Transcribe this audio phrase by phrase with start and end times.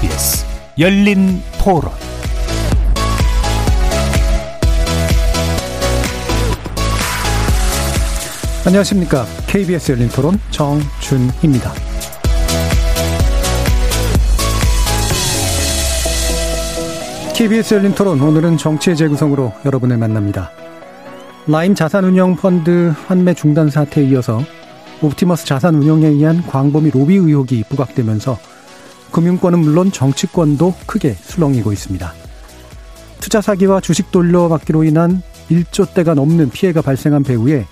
[0.00, 0.46] KBS
[0.78, 1.90] 열린 토론
[8.66, 9.26] 안녕하십니까.
[9.46, 11.72] KBS 열린 토론 정준희입니다.
[17.36, 20.50] KBS 열린 토론 오늘은 정치의 재구성으로 여러분을 만납니다.
[21.46, 24.40] 라임 자산운용 펀드 환매 중단 사태에 이어서
[25.02, 28.38] 옵티머스 자산운용에 의한 광범위 로비 의혹이 부각되면서
[29.10, 32.12] 금융권은 물론 정치권도 크게 술렁이고 있습니다.
[33.20, 37.66] 투자 사기와 주식 돌려막기로 인한 1조 대가 넘는 피해가 발생한 배후에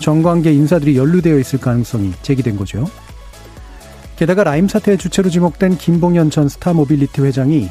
[0.00, 2.86] 정관계 인사들이 연루되어 있을 가능성이 제기된 거죠.
[4.16, 7.70] 게다가 라임 사태의 주체로 지목된 김봉현 전 스타모빌리티 회장이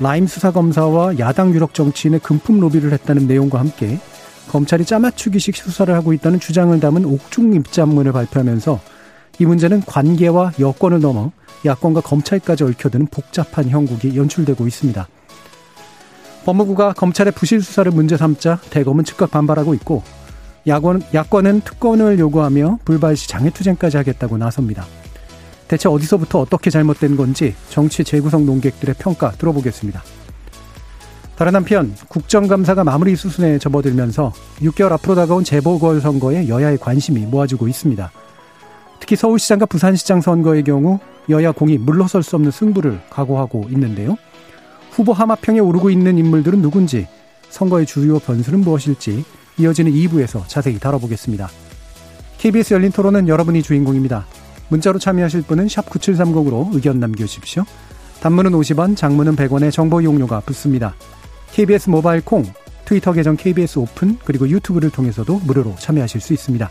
[0.00, 3.98] 라임 수사검사와 야당 유력 정치인의 금품 로비를 했다는 내용과 함께
[4.48, 8.80] 검찰이 짜맞추기식 수사를 하고 있다는 주장을 담은 옥중 입장문을 발표하면서
[9.38, 11.30] 이 문제는 관계와 여권을 넘어
[11.64, 15.08] 야권과 검찰까지 얽혀드는 복잡한 형국이 연출되고 있습니다.
[16.44, 20.02] 법무부가 검찰의 부실 수사를 문제 삼자 대검은 즉각 반발하고 있고
[20.66, 24.86] 야권, 야권은 특권을 요구하며 불발시 장애투쟁까지 하겠다고 나섭니다.
[25.66, 30.02] 대체 어디서부터 어떻게 잘못된 건지 정치 재구성 논객들의 평가 들어보겠습니다.
[31.36, 38.10] 다른 한편 국정감사가 마무리 수순에 접어들면서 6개월 앞으로 다가온 재보궐선거에 여야의 관심이 모아지고 있습니다.
[39.00, 44.16] 특히 서울시장과 부산시장 선거의 경우 여야 공이 물러설 수 없는 승부를 각오하고 있는데요.
[44.90, 47.06] 후보 하마평에 오르고 있는 인물들은 누군지,
[47.50, 49.24] 선거의 주요 변수는 무엇일지
[49.58, 51.48] 이어지는 2부에서 자세히 다뤄보겠습니다.
[52.38, 54.26] KBS 열린 토론은 여러분이 주인공입니다.
[54.68, 57.64] 문자로 참여하실 분은 9730으로 의견 남겨주십시오.
[58.20, 60.94] 단문은 50원, 장문은 100원의 정보 이용료가 붙습니다.
[61.52, 62.44] KBS 모바일 콩,
[62.84, 66.70] 트위터 계정 KBS 오픈, 그리고 유튜브를 통해서도 무료로 참여하실 수 있습니다.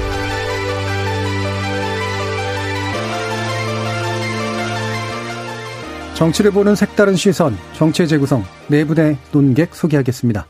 [6.21, 10.45] 정치를 보는 색다른 시선, 정치의 재구성, 내부대 논객 소개하겠습니다.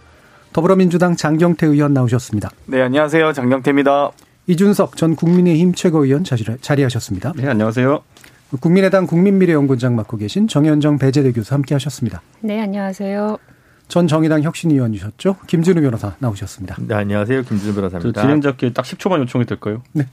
[0.52, 2.50] 더불어민주당 장경태 의원 나오셨습니다.
[2.66, 3.32] 네, 안녕하세요.
[3.32, 4.12] 장경태입니다.
[4.48, 7.32] 이준석 전 국민의힘 최고위원 자리하셨습니다.
[7.38, 8.02] 네, 안녕하세요.
[8.60, 12.22] 국민의당 국민미래연구장 맡고 계신 정현정 배재대 교수 함께 하셨습니다.
[12.42, 13.38] 네, 안녕하세요.
[13.88, 15.38] 전 정의당 혁신위원이셨죠.
[15.48, 16.76] 김준우 변호사 나오셨습니다.
[16.82, 17.44] 네, 안녕하세요.
[17.44, 18.20] 김준우 변호사입니다.
[18.20, 19.84] 진행자께 딱 10초만 요청이 될까요?
[19.94, 20.06] 네.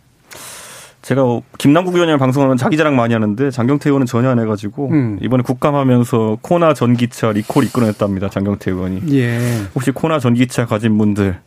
[1.09, 5.19] 제가 김남국 의원이랑 방송하면 자기 자랑 많이 하는데 장경태 의원은 전혀 안 해가지고 음.
[5.23, 8.29] 이번에 국감하면서 코나 전기차 리콜 이끌어냈답니다.
[8.29, 9.05] 장경태 의원이.
[9.15, 9.39] 예.
[9.75, 11.39] 혹시 코나 전기차 가진 분들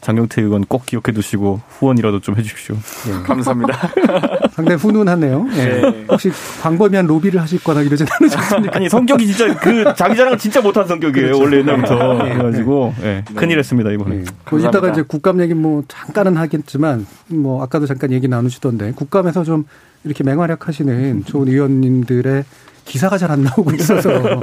[0.00, 2.76] 장경태 의원 꼭 기억해 두시고 후원이라도 좀 해주십시오.
[2.76, 3.22] 네.
[3.24, 3.90] 감사합니다.
[4.52, 5.44] 상당히 훈훈하네요.
[5.44, 5.80] 네.
[5.80, 6.04] 네.
[6.08, 6.30] 혹시
[6.62, 8.76] 광범위한 로비를 하실 거나 이러진 않으셨습니까?
[8.76, 11.26] 아니 성격이 진짜 그 자기 자랑을 진짜 못한 성격이에요.
[11.26, 11.42] 그렇죠.
[11.42, 12.34] 원래 옛날부터 네.
[12.34, 13.24] 그래가지고 네.
[13.34, 14.16] 큰일했습니다 이번에.
[14.16, 14.24] 네.
[14.50, 19.64] 뭐 이따가 이제 국감 얘기 뭐 잠깐은 하겠지만 뭐 아까도 잠깐 얘기 나누시던데 국감에서 좀
[20.04, 22.44] 이렇게 맹활약하시는 좋은 의원님들의
[22.88, 24.10] 기사가 잘 안 나오고 있어서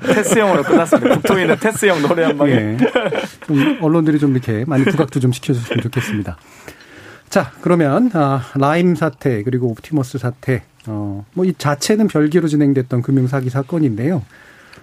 [0.00, 1.14] 테스형으로 끝났습니다.
[1.16, 2.52] 국토위는 테스형 노래 한 방에.
[2.52, 2.76] 예.
[3.46, 6.36] 좀 언론들이 좀 이렇게 많이 부각도 좀 시켜줬으면 좋겠습니다.
[7.28, 13.26] 자, 그러면 아, 라임 사태 그리고 옵티머스 사태 어, 뭐 이 자체는 별개로 진행됐던 금융
[13.26, 14.22] 사기 사건인데요.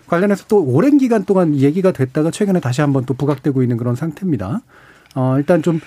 [0.07, 4.61] 관련해서 또 오랜 기간 동안 얘기가 됐다가 최근에 다시 한번 또 부각되고 있는 그런 상태입니다.
[5.15, 5.79] 어, 일단 좀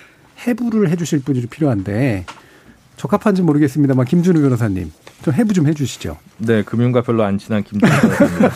[0.46, 2.24] 해부를 해주실 분이 좀 필요한데
[2.96, 4.90] 적합한지 모르겠습니다만 김준우 변호사님
[5.22, 6.16] 좀 해부 좀 해주시죠.
[6.38, 8.50] 네, 금융과 별로 안 친한 김준우 변호사입니다.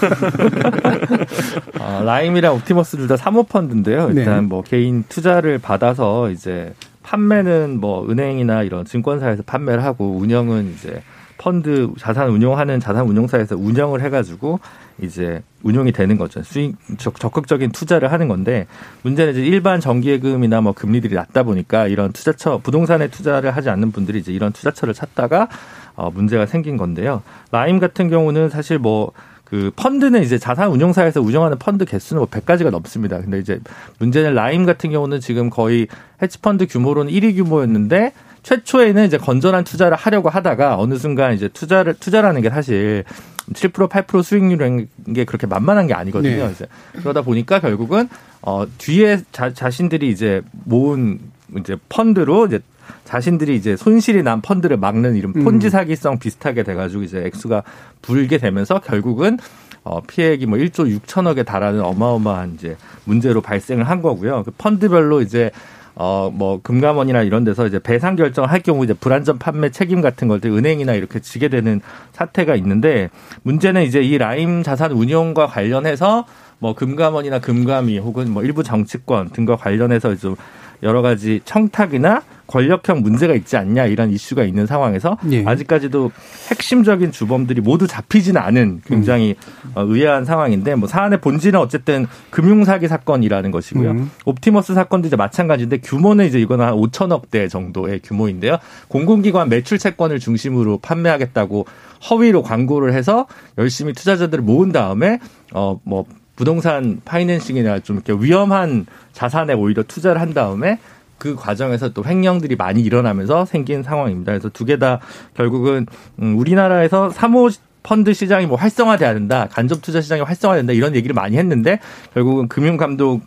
[1.80, 4.10] 어, 라임이랑 옵티머스 둘 다 사모펀드인데요.
[4.14, 4.46] 일단 네.
[4.48, 6.72] 뭐 개인 투자를 받아서 이제
[7.02, 11.02] 판매는 뭐 은행이나 이런 증권사에서 판매를 하고 운영은 이제
[11.38, 14.60] 펀드 자산 운용하는 자산 운용사에서 운영을 해가지고
[15.02, 16.42] 이제 운용이 되는 거죠.
[16.42, 18.66] 수익 적극적인 투자를 하는 건데
[19.02, 24.18] 문제는 이제 일반 정기예금이나 뭐 금리들이 낮다 보니까 이런 투자처 부동산에 투자를 하지 않는 분들이
[24.18, 25.48] 이제 이런 투자처를 찾다가
[25.96, 27.22] 어 문제가 생긴 건데요.
[27.52, 33.20] 라임 같은 경우는 사실 뭐그 펀드는 이제 자산 운용사에서 운영하는 펀드 개수는 뭐 100가지가 넘습니다.
[33.20, 33.60] 근데 이제
[33.98, 35.88] 문제는 라임 같은 경우는 지금 거의
[36.22, 38.12] 헤지펀드 규모로는 1위 규모였는데
[38.42, 43.04] 최초에는 이제 건전한 투자를 하려고 하다가 어느 순간 이제 투자를 투자라는 게 사실
[43.52, 46.46] 7% 8% 수익률인 게 그렇게 만만한 게 아니거든요.
[46.46, 46.52] 네.
[46.52, 48.08] 이제 그러다 보니까 결국은
[48.42, 51.20] 어 뒤에 자, 자신들이 이제 모은
[51.58, 52.60] 이제 펀드로 이제
[53.04, 55.70] 자신들이 이제 손실이 난 펀드를 막는 이런 폰지 음.
[55.70, 57.62] 사기성 비슷하게 돼가지고 이제 액수가
[58.02, 59.38] 불게 되면서 결국은
[59.82, 64.42] 어, 피해액이 뭐 1조 6천억에 달하는 어마어마한 이제 문제로 발생을 한 거고요.
[64.44, 65.50] 그 펀드별로 이제
[65.94, 70.28] 어, 뭐, 금감원이나 이런 데서 이제 배상 결정을 할 경우 이제 불안전 판매 책임 같은
[70.28, 71.80] 것들 은행이나 이렇게 지게 되는
[72.12, 73.10] 사태가 있는데
[73.42, 76.24] 문제는 이제 이 라임 자산 운용과 관련해서
[76.58, 80.36] 뭐 금감원이나 금감위 혹은 뭐 일부 정치권 등과 관련해서 좀
[80.82, 85.44] 여러 가지 청탁이나 권력형 문제가 있지 않냐 이런 이슈가 있는 상황에서 예.
[85.46, 86.10] 아직까지도
[86.50, 89.72] 핵심적인 주범들이 모두 잡히지는 않은 굉장히 음.
[89.76, 93.90] 의아한 상황인데 뭐 사안의 본질은 어쨌든 금융 사기 사건이라는 것이고요.
[93.92, 94.10] 음.
[94.24, 98.58] 옵티머스 사건도 이제 마찬가지인데 규모는 이제 이거는 한 5천억 대 정도의 규모인데요.
[98.88, 101.66] 공공기관 매출 채권을 중심으로 판매하겠다고
[102.10, 103.26] 허위로 광고를 해서
[103.58, 105.20] 열심히 투자자들을 모은 다음에
[105.52, 106.06] 어뭐
[106.40, 110.78] 부동산 파이낸싱이나 좀 이렇게 위험한 자산에 오히려 투자를 한 다음에
[111.18, 114.32] 그 과정에서 또 횡령들이 많이 일어나면서 생긴 상황입니다.
[114.32, 115.00] 그래서 두 개 다
[115.34, 115.86] 결국은
[116.22, 117.50] 음, 우리나라에서 사모
[117.82, 121.78] 펀드 시장이 뭐 활성화돼야 된다, 간접 투자 시장이 활성화된다 이런 얘기를 많이 했는데
[122.14, 123.20] 결국은 금융 감독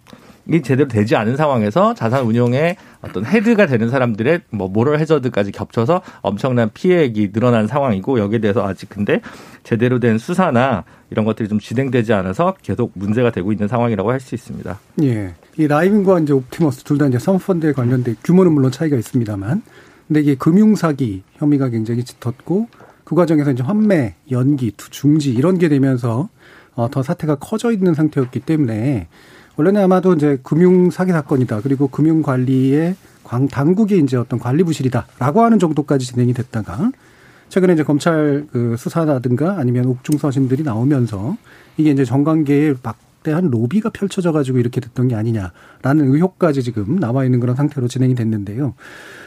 [0.50, 6.02] 이 제대로 되지 않은 상황에서 자산 운용에 어떤 헤드가 되는 사람들의 뭐 모럴 해저드까지 겹쳐서
[6.22, 9.22] 엄청난 피해액이 늘어난 상황이고 여기에 대해서 아직 근데
[9.64, 14.36] 제대로 된 수사나 이런 것들이 좀 진행되지 않아서 계속 문제가 되고 있는 상황이라고 할 수
[14.36, 14.80] 있습니다.
[15.04, 15.34] 예.
[15.58, 19.62] 이 라임과 이제 옵티머스 둘 다 이제 사모펀드에 관련된 규모는 물론 차이가 있습니다만
[20.08, 22.68] 근데 이게 금융 사기 혐의가 굉장히 짙었고
[23.04, 26.30] 그 과정에서 이제 환매, 연기, 중지 이런 게 되면서
[26.76, 29.08] 어, 더 사태가 커져 있는 상태였기 때문에
[29.56, 31.62] 원래는 아마도 이제 금융 사기 사건이다.
[31.62, 36.92] 그리고 금융 관리의 광 당국이 이제 어떤 관리 부실이다라고 하는 정도까지 진행이 됐다가
[37.50, 41.38] 최근에 이제 검찰 그 수사라든가 아니면 옥중 서신들이 나오면서
[41.78, 45.52] 이게 이제 정관계에 막대한 로비가 펼쳐져 가지고 이렇게 됐던 게 아니냐라는
[46.14, 48.74] 의혹까지 지금 나와 있는 그런 상태로 진행이 됐는데요.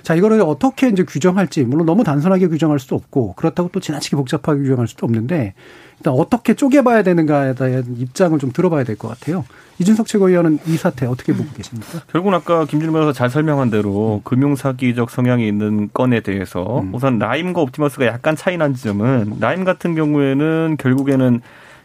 [0.03, 4.61] 자, 이거를 어떻게 이제 규정할지 물론 너무 단순하게 규정할 수도 없고 그렇다고 또 지나치게 복잡하게
[4.61, 5.55] 규정할 수도 없는데
[5.99, 9.45] 일단 어떻게 쪼개봐야 되는가에 대한 입장을 좀 들어봐야 될 것 같아요.
[9.79, 12.01] 이준석 최고위원은 이 사태 어떻게 보고 계십니까?
[12.11, 14.21] 결국은 아까 김준일 변호사 잘 설명한 대로 음.
[14.25, 16.95] 금융사기적 성향이 있는 건에 대해서 음.
[16.95, 21.41] 우선 라임과 옵티머스가 약간 차이 난 지점은 라임 같은 경우에는 결국에는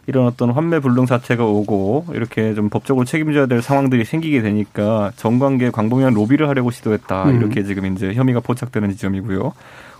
[0.06, 5.70] 이런 어떤 환매 불능 사태가 오고 이렇게 좀 법적으로 책임져야 될 상황들이 생기게 되니까 정관계
[5.70, 7.36] 광범위한 로비를 하려고 시도했다 음.
[7.36, 9.52] 이렇게 지금 이제 혐의가 포착되는 지점이고요.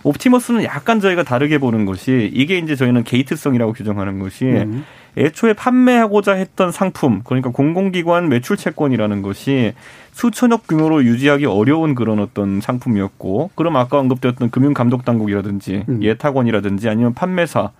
[0.03, 4.83] 옵티머스는 약간 저희가 다르게 보는 것이 이게 이제 저희는 게이트성이라고 규정하는 것이 음.
[5.17, 9.73] 애초에 판매하고자 했던 상품 그러니까 공공기관 매출 채권이라는 것이
[10.11, 16.03] 수천억 규모로 유지하기 어려운 그런 어떤 상품이었고 그럼 아까 언급되었던 금융감독당국이라든지 음.
[16.03, 17.71] 예탁원이라든지 아니면 판매사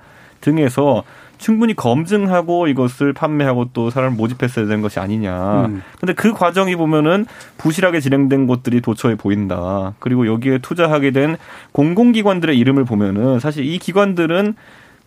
[0.41, 1.03] 등에서
[1.37, 5.65] 충분히 검증하고 이것을 판매하고 또 사람을 모집했어야 되는 것이 아니냐.
[5.65, 5.83] 음.
[5.99, 7.25] 근데 그 과정이 보면은
[7.57, 9.93] 부실하게 진행된 것들이 도처에 보인다.
[9.99, 11.37] 그리고 여기에 투자하게 된
[11.73, 14.55] 공공기관들의 이름을 보면은 사실 이 기관들은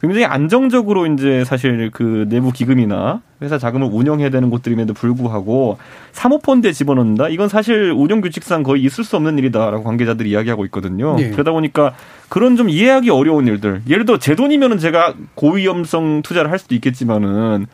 [0.00, 5.78] 굉장히 안정적으로 이제 사실 그 내부 기금이나 회사 자금을 운영해야 되는 곳들임에도 불구하고
[6.12, 7.28] 사모펀드에 집어넣는다?
[7.28, 11.16] 이건 사실 운영 규칙상 거의 있을 수 없는 일이다라고 관계자들이 이야기하고 있거든요.
[11.16, 11.31] 네.
[11.31, 11.94] 그러다 보니까
[12.28, 13.82] 그런 좀 이해하기 어려운 일들.
[13.88, 17.66] 예를 들어 제 돈이면은 제가 고위험성 투자를 할 수도 있겠지만은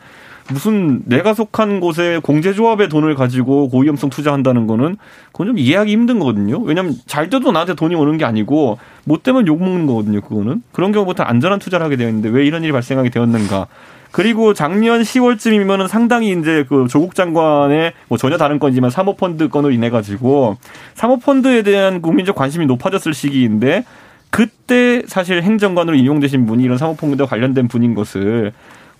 [0.49, 4.97] 무슨 내가 속한 곳에 공제조합의 돈을 가지고 고위험성 투자한다는 거는
[5.31, 6.59] 그건 좀 이해하기 힘든 거거든요.
[6.59, 10.21] 왜냐하면 잘 돼도 나한테 돈이 오는 게 아니고 못 되면 욕 먹는 거거든요.
[10.21, 13.67] 그거는 그런 경우부터 안전한 투자를 하게 되어 있는데 왜 이런 일이 발생하게 되었는가?
[14.11, 19.89] 그리고 작년 10월쯤이면은 상당히 이제 그 조국 장관의 뭐 전혀 다른 건이지만 사모펀드 건으로 인해
[19.89, 20.57] 가지고
[20.93, 23.85] 사모펀드에 대한 국민적 관심이 높아졌을 시기인데
[24.29, 28.51] 그때 사실 행정관으로 임용되신 분이 이런 사모펀드와 관련된 분인 것을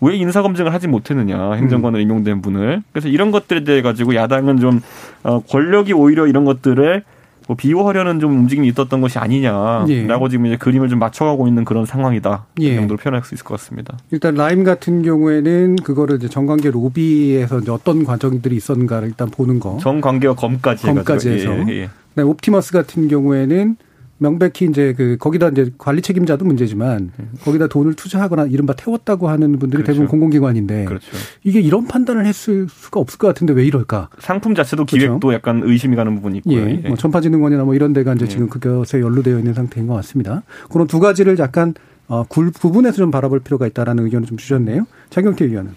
[0.03, 2.03] 왜 인사 검증을 하지 못했느냐 행정관으로 음.
[2.03, 4.81] 임용된 분을 그래서 이런 것들에 대해 가지고 야당은 좀
[5.23, 7.03] 어, 권력이 오히려 이런 것들을
[7.47, 10.29] 뭐 비호하려는 좀 움직임이 있었던 것이 아니냐라고 예.
[10.29, 12.69] 지금 이제 그림을 좀 맞춰가고 있는 그런 상황이다 예.
[12.69, 13.97] 그 정도로 표현할 수 있을 것 같습니다.
[14.11, 19.77] 일단 라임 같은 경우에는 그거를 이제 정관계 로비에서 이제 어떤 과정들이 있었는가를 일단 보는 거.
[19.81, 21.51] 정관계와 검까지 검까지 해서.
[21.69, 22.21] 예, 예.
[22.21, 23.75] 옵티머스 같은 경우에는
[24.23, 27.11] 명백히 이제 그 거기다 이제 관리 책임자도 문제지만
[27.43, 29.99] 거기다 돈을 투자하거나 이른바 태웠다고 하는 분들이 그렇죠.
[29.99, 31.11] 대부분 공공기관인데 그렇죠.
[31.43, 34.09] 이게 이런 판단을 했을 수가 없을 것 같은데 왜 이럴까?
[34.19, 34.85] 상품 자체도?
[34.85, 35.33] 기획도 그렇죠?
[35.35, 36.57] 약간 의심이 가는 부분이 있고요.
[36.61, 36.81] 예.
[36.83, 36.87] 예.
[36.87, 38.29] 뭐 전파진흥원이나 뭐 이런 데가 이제 예.
[38.29, 40.43] 지금 그것에 연루되어 있는 상태인 것 같습니다.
[40.71, 41.73] 그런 두 가지를 약간
[42.07, 44.87] 어, 굴 부분에서 좀 바라볼 필요가 있다라는 의견을 좀 주셨네요.
[45.09, 45.71] 장경태 의원은.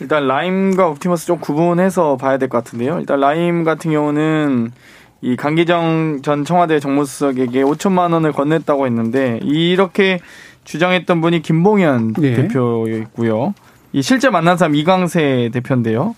[0.00, 2.98] 일단 라임과 옵티머스 좀 구분해서 봐야 될 것 같은데요.
[3.00, 4.70] 일단 라임 같은 경우는
[5.20, 10.20] 이 강기정 전 청와대 정무수석에게 5천만 원을 건넸다고 했는데 이렇게
[10.64, 12.34] 주장했던 분이 김봉현 네.
[12.34, 13.54] 대표였고요.
[13.92, 16.14] 이 실제 만난 사람 이광세 대표인데요.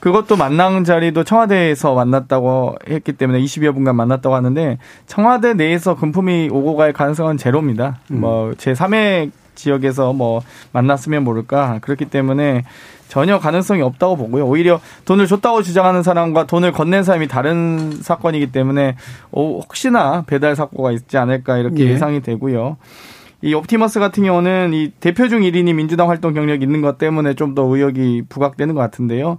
[0.00, 6.76] 그것도 만난 자리도 청와대에서 만났다고 했기 때문에 20여 분간 만났다고 하는데 청와대 내에서 금품이 오고
[6.76, 8.00] 갈 가능성은 제로입니다.
[8.10, 8.20] 음.
[8.20, 10.42] 뭐제 3회 지역에서 뭐
[10.72, 12.64] 만났으면 모를까 그렇기 때문에
[13.14, 14.44] 전혀 가능성이 없다고 보고요.
[14.44, 18.96] 오히려 돈을 줬다고 주장하는 사람과 돈을 건넨 사람이 다른 사건이기 때문에
[19.30, 21.96] 어, 혹시나 배달 사고가 있지 않을까 이렇게 예.
[21.96, 22.76] 상상이 되고요.
[23.40, 27.54] 이 옵티머스 같은 경우는 이 대표 중 1인이 민주당 활동 경력이 있는 것 때문에 좀
[27.54, 29.38] 더 의혹이 부각되는 것 같은데요.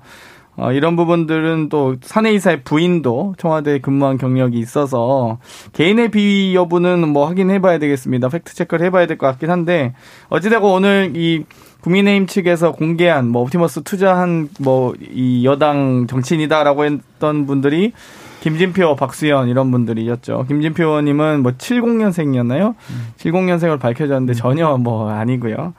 [0.55, 5.37] 어, 이런 부분들은 또 사내이사의 부인도 청와대에 근무한 경력이 있어서
[5.73, 8.29] 개인의 비위 여부는 뭐 확인해봐야 되겠습니다.
[8.29, 9.93] 팩트 체크를 해봐야 될 것 같긴 한데
[10.29, 11.43] 어찌되고 오늘 이
[11.85, 17.93] 국민의힘 측에서 공개한 뭐 옵티머스 투자한 뭐 이 여당 정치인이다라고 했던 분들이
[18.41, 20.45] 김진표, 박수현 이런 분들이었죠.
[20.47, 22.75] 김진표 의원님은 뭐 70년생이었나요?
[22.89, 23.07] 음.
[23.17, 25.73] 70년생을 밝혀졌는데 전혀 뭐 아니고요.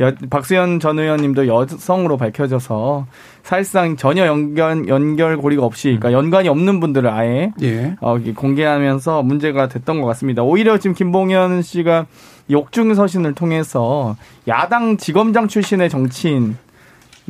[0.00, 3.06] 여, 박수현 전 의원님도 여성으로 밝혀져서
[3.42, 7.96] 사실상 전혀 연결 연결고리가 없이 그러니까 연관이 없는 분들을 아예 예.
[8.00, 10.42] 어, 공개하면서 문제가 됐던 것 같습니다.
[10.42, 12.06] 오히려 지금 김봉현 씨가
[12.50, 14.16] 욕중 서신을 통해서
[14.48, 16.56] 야당 지검장 출신의 정치인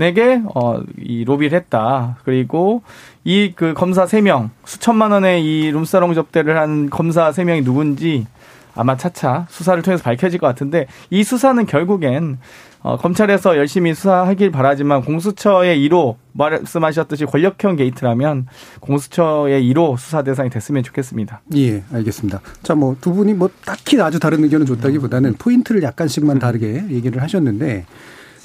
[0.03, 2.17] 에게 어, 이 로비를 했다.
[2.25, 2.83] 그리고
[3.25, 8.27] 이 그 검사 3명, 수천만 원의 이 룸사롱 접대를 한 검사 3명이 누군지
[8.75, 12.39] 아마 차차 수사를 통해서 밝혀질 것 같은데 이 수사는 결국엔
[12.83, 18.47] 어, 검찰에서 열심히 수사하길 바라지만 공수처의 1호 말씀하셨듯이 권력형 게이트라면
[18.81, 21.43] 공수처의 1호 수사 대상이 됐으면 좋겠습니다.
[21.57, 22.41] 예, 알겠습니다.
[22.63, 27.85] 자, 뭐 두 분이 뭐 딱히 아주 다른 의견은 좋다기보다는 포인트를 약간씩만 다르게 얘기를 하셨는데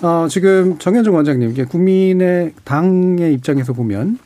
[0.01, 4.19] 어, 지금 정현종 원장님, 이게 국민의 당의 입장에서 보면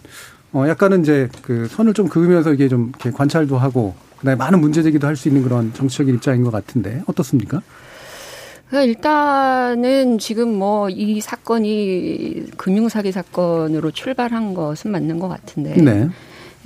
[0.54, 5.06] 어, 약간은 이제 그 선을 좀 그으면서 이게 좀 관찰도 하고 그다음에 많은 문제 제기도
[5.06, 7.62] 할 수 있는 그런 정치적인 입장인 것 같은데 어떻습니까?
[8.69, 15.75] 그러니까 일단은 지금 뭐 이 사건이 금융사기 사건으로 출발한 것은 맞는 것 같은데.
[15.81, 16.07] 네.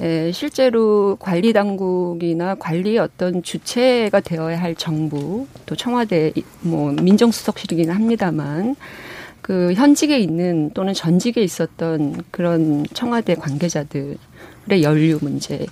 [0.02, 8.76] 예, 실제로 관리 당국이나 관리의 어떤 주체가 되어야 할 정부 또 청와대 뭐 민정수석실이긴 합니다만
[9.42, 14.18] 그 현직에 있는 또는 전직에 있었던 그런 청와대 관계자들의
[14.82, 15.68] 연류 문제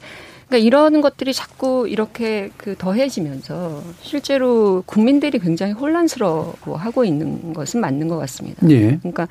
[0.52, 8.18] 그러니까 이런 것들이 자꾸 이렇게 그 더해지면서 실제로 국민들이 굉장히 혼란스러워하고 있는 것은 맞는 것
[8.18, 8.70] 같습니다.
[8.70, 8.98] 예.
[8.98, 9.30] 그러니까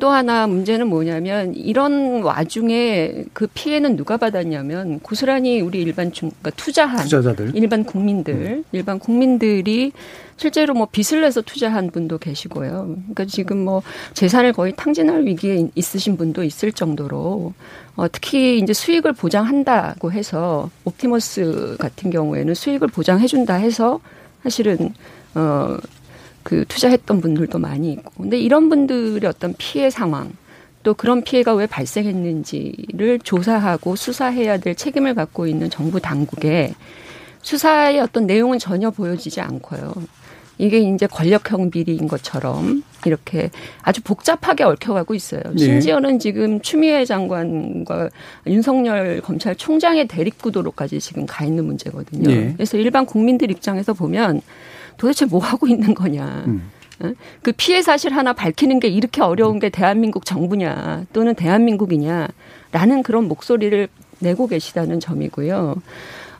[0.00, 6.50] 또 하나 문제는 뭐냐면 이런 와중에 그 피해는 누가 받았냐면 고스란히 우리 일반 중 그러니까
[6.62, 8.64] 투자한 투자자들 일반 국민들 음.
[8.72, 9.92] 일반 국민들이
[10.36, 12.96] 실제로 뭐 빚을 내서 투자한 분도 계시고요.
[12.96, 13.82] 그러니까 지금 뭐
[14.14, 17.52] 재산을 거의 탕진할 위기에 있으신 분도 있을 정도로
[17.96, 24.00] 어, 특히 이제 수익을 보장한다고 해서 옵티머스 같은 경우에는 수익을 보장해준다 해서
[24.42, 24.94] 사실은
[25.34, 25.76] 어,
[26.42, 28.10] 그 투자했던 분들도 많이 있고.
[28.22, 30.32] 근데 이런 분들의 어떤 피해 상황
[30.82, 36.74] 또 그런 피해가 왜 발생했는지를 조사하고 수사해야 될 책임을 갖고 있는 정부 당국에
[37.42, 39.94] 수사의 어떤 내용은 전혀 보여지지 않고요.
[40.58, 45.40] 이게 이제 권력형 비리인 것처럼 이렇게 아주 복잡하게 얽혀가고 있어요.
[45.52, 45.58] 네.
[45.58, 48.10] 심지어는 지금 추미애 장관과
[48.46, 52.28] 윤석열 검찰총장의 대립구도로까지 지금 가 있는 문제거든요.
[52.28, 52.52] 네.
[52.54, 54.42] 그래서 일반 국민들 입장에서 보면
[54.96, 56.44] 도대체 뭐 하고 있는 거냐.
[56.46, 56.70] 음.
[57.00, 57.12] 어?
[57.42, 63.88] 그 피해 사실 하나 밝히는 게 이렇게 어려운 게 대한민국 정부냐 또는 대한민국이냐라는 그런 목소리를
[64.18, 65.76] 내고 계시다는 점이고요.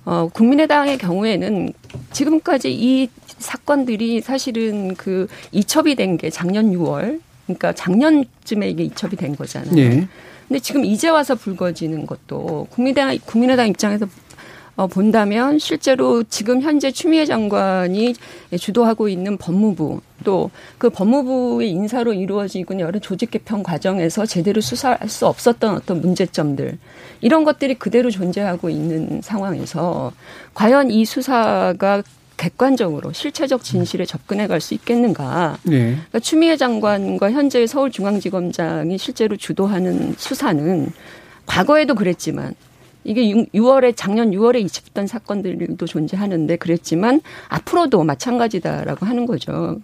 [0.04, 1.72] 어, 국민의당의 경우에는
[2.12, 9.36] 지금까지 이 사건들이 사실은 그 이첩이 된 게 작년 6월, 그러니까 작년쯤에 이게 이첩이 된
[9.36, 9.74] 거잖아요.
[9.74, 10.08] 네.
[10.48, 14.08] 근데 지금 이제 와서 불거지는 것도 국민의당, 국민의당 입장에서 어,
[14.86, 18.14] 본다면 실제로 지금 현재 추미애 장관이
[18.58, 25.08] 주도하고 있는 법무부 또 그 법무부의 인사로 이루어지고 있는 여러 조직 개편 과정에서 제대로 수사할
[25.08, 26.78] 수 없었던 어떤 문제점들
[27.20, 30.12] 이런 것들이 그대로 존재하고 있는 상황에서
[30.54, 32.02] 과연 이 수사가
[32.38, 35.58] 객관적으로 실체적 진실에 접근해 갈 수 있겠는가.
[35.64, 35.92] 네.
[35.92, 40.90] 그러니까 추미애 장관과 현재 서울중앙지검장이 실제로 주도하는 수사는
[41.44, 42.54] 과거에도 그랬지만
[43.04, 43.22] 이게
[43.54, 49.80] 6월에 작년 6월에 있었던 사건들도 존재하는데 그랬지만 앞으로도 마찬가지다라고 하는 거죠.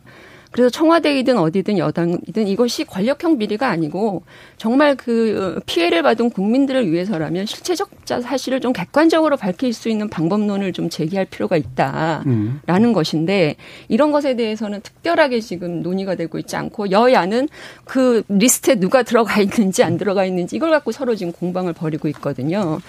[0.56, 4.22] 그래서 청와대이든 어디든 여당이든 이것이 권력형 비리가 아니고
[4.56, 10.88] 정말 그 피해를 받은 국민들을 위해서라면 실체적 사실을 좀 객관적으로 밝힐 수 있는 방법론을 좀
[10.88, 12.92] 제기할 필요가 있다라는 음.
[12.94, 13.56] 것인데
[13.88, 17.50] 이런 것에 대해서는 특별하게 지금 논의가 되고 있지 않고 여야는
[17.84, 22.80] 그 리스트에 누가 들어가 있는지 안 들어가 있는지 이걸 갖고 서로 지금 공방을 벌이고 있거든요.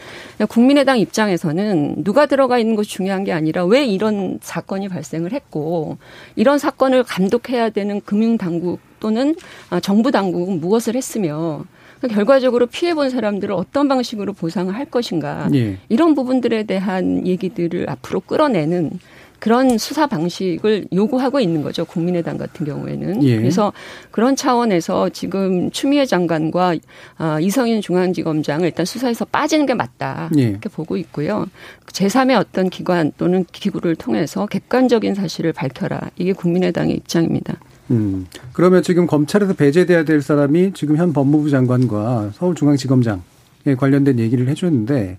[0.47, 5.97] 국민의당 입장에서는 누가 들어가 있는 것이 중요한 게 아니라 왜 이런 사건이 발생을 했고
[6.37, 9.35] 이런 사건을 감독해야 해야 되는 금융 당국 또는
[9.69, 11.63] 아, 정부 당국은 무엇을 했으며
[12.09, 15.79] 결과적으로 피해 본 사람들을 어떤 방식으로 보상을 할 것인가 예.
[15.89, 18.99] 이런 부분들에 대한 얘기들을 앞으로 끌어내는
[19.39, 21.85] 그런 수사 방식을 요구하고 있는 거죠.
[21.85, 23.23] 국민의당 같은 경우에는.
[23.23, 23.37] 예.
[23.37, 23.71] 그래서
[24.11, 26.75] 그런 차원에서 지금 추미애 장관과
[27.17, 30.29] 아, 이성인 중앙지검장을 일단 수사에서 빠지는 게 맞다.
[30.37, 30.43] 예.
[30.43, 31.45] 이렇게 보고 있고요.
[31.85, 36.01] 제3의 어떤 기관 또는 기구를 통해서 객관적인 사실을 밝혀라.
[36.17, 37.55] 이게 국민의당의 입장입니다.
[37.91, 38.27] 음.
[38.53, 45.17] 그러면 지금 검찰에서 배제돼야 될 사람이 지금 현 법무부 장관과 서울중앙지검장에 관련된 얘기를 해줬는데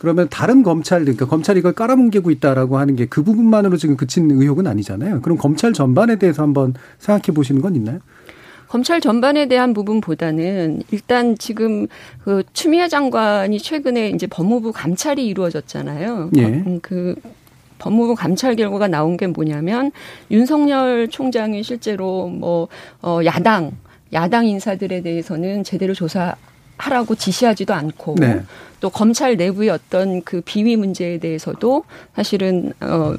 [0.00, 4.66] 그러면 다른 검찰, 그러니까 검찰이 이걸 깔아뭉개고 있다라고 하는 게 그 부분만으로 지금 그친 의혹은
[4.66, 5.20] 아니잖아요.
[5.20, 7.98] 그럼 검찰 전반에 대해서 한번 생각해 보시는 건 있나요?
[8.68, 11.88] 검찰 전반에 대한 부분보다는 일단 지금
[12.24, 16.30] 그 추미애 장관이 최근에 이제 법무부 감찰이 이루어졌잖아요.
[16.36, 16.44] 예.
[16.44, 17.16] 음, 그
[17.78, 19.90] 법무부 감찰 결과가 나온 게 뭐냐면
[20.30, 22.68] 윤석열 총장이 실제로 뭐
[23.02, 23.72] 어, 야당
[24.12, 26.36] 야당 인사들에 대해서는 제대로 조사
[26.80, 28.42] 하라고 지시하지도 않고 네.
[28.80, 31.84] 또 검찰 내부의 어떤 그 비위 문제에 대해서도
[32.14, 33.14] 사실은 어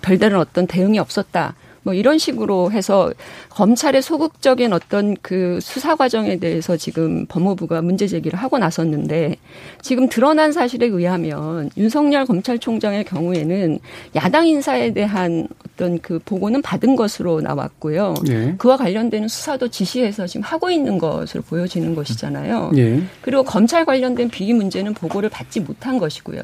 [0.00, 1.54] 별다른 어떤 대응이 없었다.
[1.84, 3.12] 뭐 이런 식으로 해서
[3.50, 9.36] 검찰의 소극적인 어떤 그 수사 과정에 대해서 지금 법무부가 문제 제기를 하고 나섰는데
[9.80, 13.80] 지금 드러난 사실에 의하면 윤석열 검찰총장의 경우에는
[14.14, 15.48] 야당 인사에 대한
[15.82, 18.14] 어떤 그 보고는 받은 것으로 나왔고요.
[18.28, 18.54] 예.
[18.56, 22.70] 그와 관련되는 수사도 지시해서 지금 하고 있는 것으로 보여지는 것이잖아요.
[22.76, 23.02] 예.
[23.20, 26.40] 그리고 검찰 관련된 비위 문제는 보고를 받지 못한 것이고요.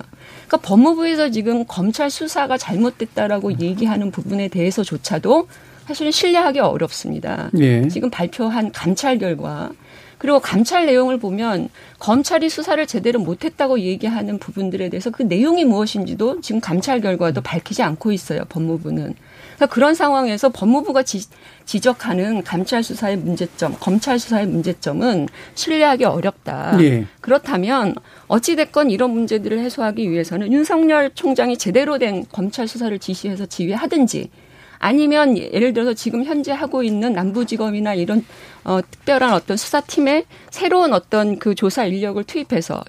[0.46, 5.46] 그러니까 법무부에서 지금 검찰 수사가 잘못됐다라고 얘기하는 부분에 대해서조차도
[5.86, 7.50] 사실은 신뢰하기 어렵습니다.
[7.58, 7.86] 예.
[7.86, 9.70] 지금 발표한 감찰 결과
[10.18, 11.68] 그리고 감찰 내용을 보면
[12.00, 18.12] 검찰이 수사를 제대로 못했다고 얘기하는 부분들에 대해서 그 내용이 무엇인지도 지금 감찰 결과도 밝히지 않고
[18.12, 18.42] 있어요.
[18.48, 19.14] 법무부는.
[19.58, 21.20] 그러니까 그런 상황에서 법무부가 지,
[21.66, 26.78] 지적하는 감찰 수사의 문제점, 검찰 수사의 문제점은 신뢰하기 어렵다.
[26.80, 27.06] 예.
[27.20, 27.94] 그렇다면
[28.28, 34.30] 어찌 됐건 이런 문제들을 해소하기 위해서는 윤석열 총장이 제대로 된 검찰 수사를 지시해서 지휘하든지
[34.78, 38.24] 아니면 예를 들어서 지금 현재 하고 있는 남부지검이나 이런
[38.64, 42.82] 어, 특별한 어떤 수사팀에 새로운 어떤 그 조사 인력을 투입해서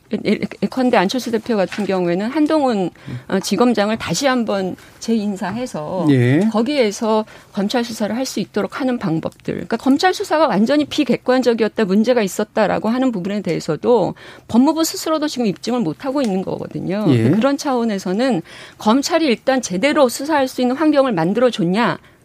[0.61, 2.89] 예컨대 안철수 대표 같은 경우에는 한동훈
[3.27, 6.39] 어, 지검장을 다시 한번 재인사해서 예.
[6.51, 9.55] 거기에서 검찰 수사를 할 수 있도록 하는 방법들.
[9.55, 14.13] 그러니까 검찰 수사가 완전히 비객관적이었다, 문제가 있었다라고 하는 부분에 대해서도
[14.47, 17.05] 법무부 스스로도 지금 입증을 못 하고 있는 거거든요.
[17.09, 17.31] 예.
[17.31, 18.43] 그런 차원에서는
[18.77, 21.78] 검찰이 일단 제대로 수사할 수 있는 환경을 만들어 줬냐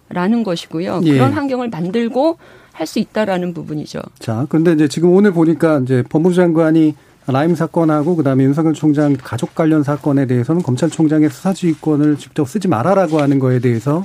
[0.09, 1.01] 라는 것이고요.
[1.05, 1.13] 예.
[1.13, 2.39] 그런 환경을 만들고
[2.73, 4.01] 할 수 있다라는 부분이죠.
[4.19, 6.95] 자, 그런데 이제 지금 오늘 보니까 이제 법무부 장관이
[7.29, 13.39] 라임 사건하고 그다음에 윤석열 총장 가족 관련 사건에 대해서는 검찰총장의 수사지휘권을 직접 쓰지 말아라고 하는
[13.39, 14.05] 거에 대해서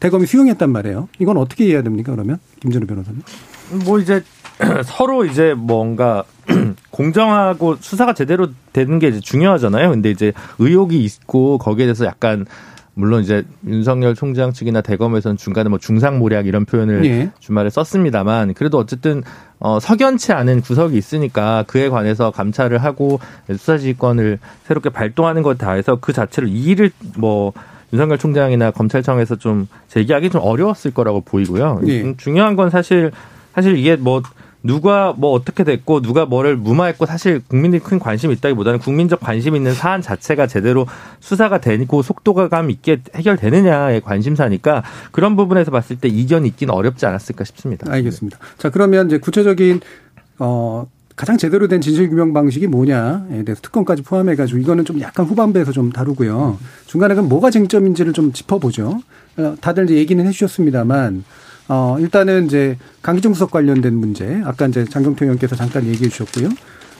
[0.00, 1.08] 대검이 수용했단 말이에요.
[1.20, 2.12] 이건 어떻게 이해해야 됩니까?
[2.12, 3.22] 그러면 김준우 변호사님.
[3.84, 4.24] 뭐 이제
[4.84, 6.24] 서로 이제 뭔가
[6.90, 9.90] 공정하고 수사가 제대로 되는 게 이제 중요하잖아요.
[9.90, 12.46] 근데 이제 의혹이 있고 거기에 대해서 약간
[12.94, 17.30] 물론 이제 윤석열 총장 측이나 대검에서는 중간에 뭐 중상모략 이런 표현을 예.
[17.40, 19.22] 주말에 썼습니다만 그래도 어쨌든
[19.58, 26.12] 어 석연치 않은 구석이 있으니까 그에 관해서 감찰을 하고 수사지휘권을 새롭게 발동하는 것 다해서 그
[26.12, 27.52] 자체를 이의를 뭐
[27.92, 31.80] 윤석열 총장이나 검찰청에서 좀 제기하기 좀 어려웠을 거라고 보이고요.
[31.86, 32.14] 예.
[32.16, 33.10] 중요한 건 사실
[33.54, 34.22] 사실 이게 뭐
[34.62, 39.74] 누가 뭐 어떻게 됐고 누가 뭐를 무마했고 사실 국민들이 큰 관심이 있다기보다는 국민적 관심 있는
[39.74, 40.86] 사안 자체가 제대로
[41.20, 47.92] 수사가 되고 속도감 있게 해결되느냐의 관심사니까 그런 부분에서 봤을 때 이견이 있기는 어렵지 않았을까 싶습니다.
[47.92, 48.38] 알겠습니다.
[48.58, 49.80] 자 그러면 이제 구체적인
[50.38, 55.72] 어 가장 제대로 된 진실 규명 방식이 뭐냐에 대해서 특검까지 포함해가지고 이거는 좀 약간 후반부에서
[55.72, 56.58] 좀 다루고요.
[56.86, 59.00] 중간에 그럼 뭐가 쟁점인지를 좀 짚어보죠.
[59.36, 61.24] 어, 다들 이제 얘기는 해주셨습니다만
[61.68, 66.48] 어, 일단은 이제 강기정 수석 관련된 문제, 아까 이제 장경태 의원께서 잠깐 얘기해 주셨고요.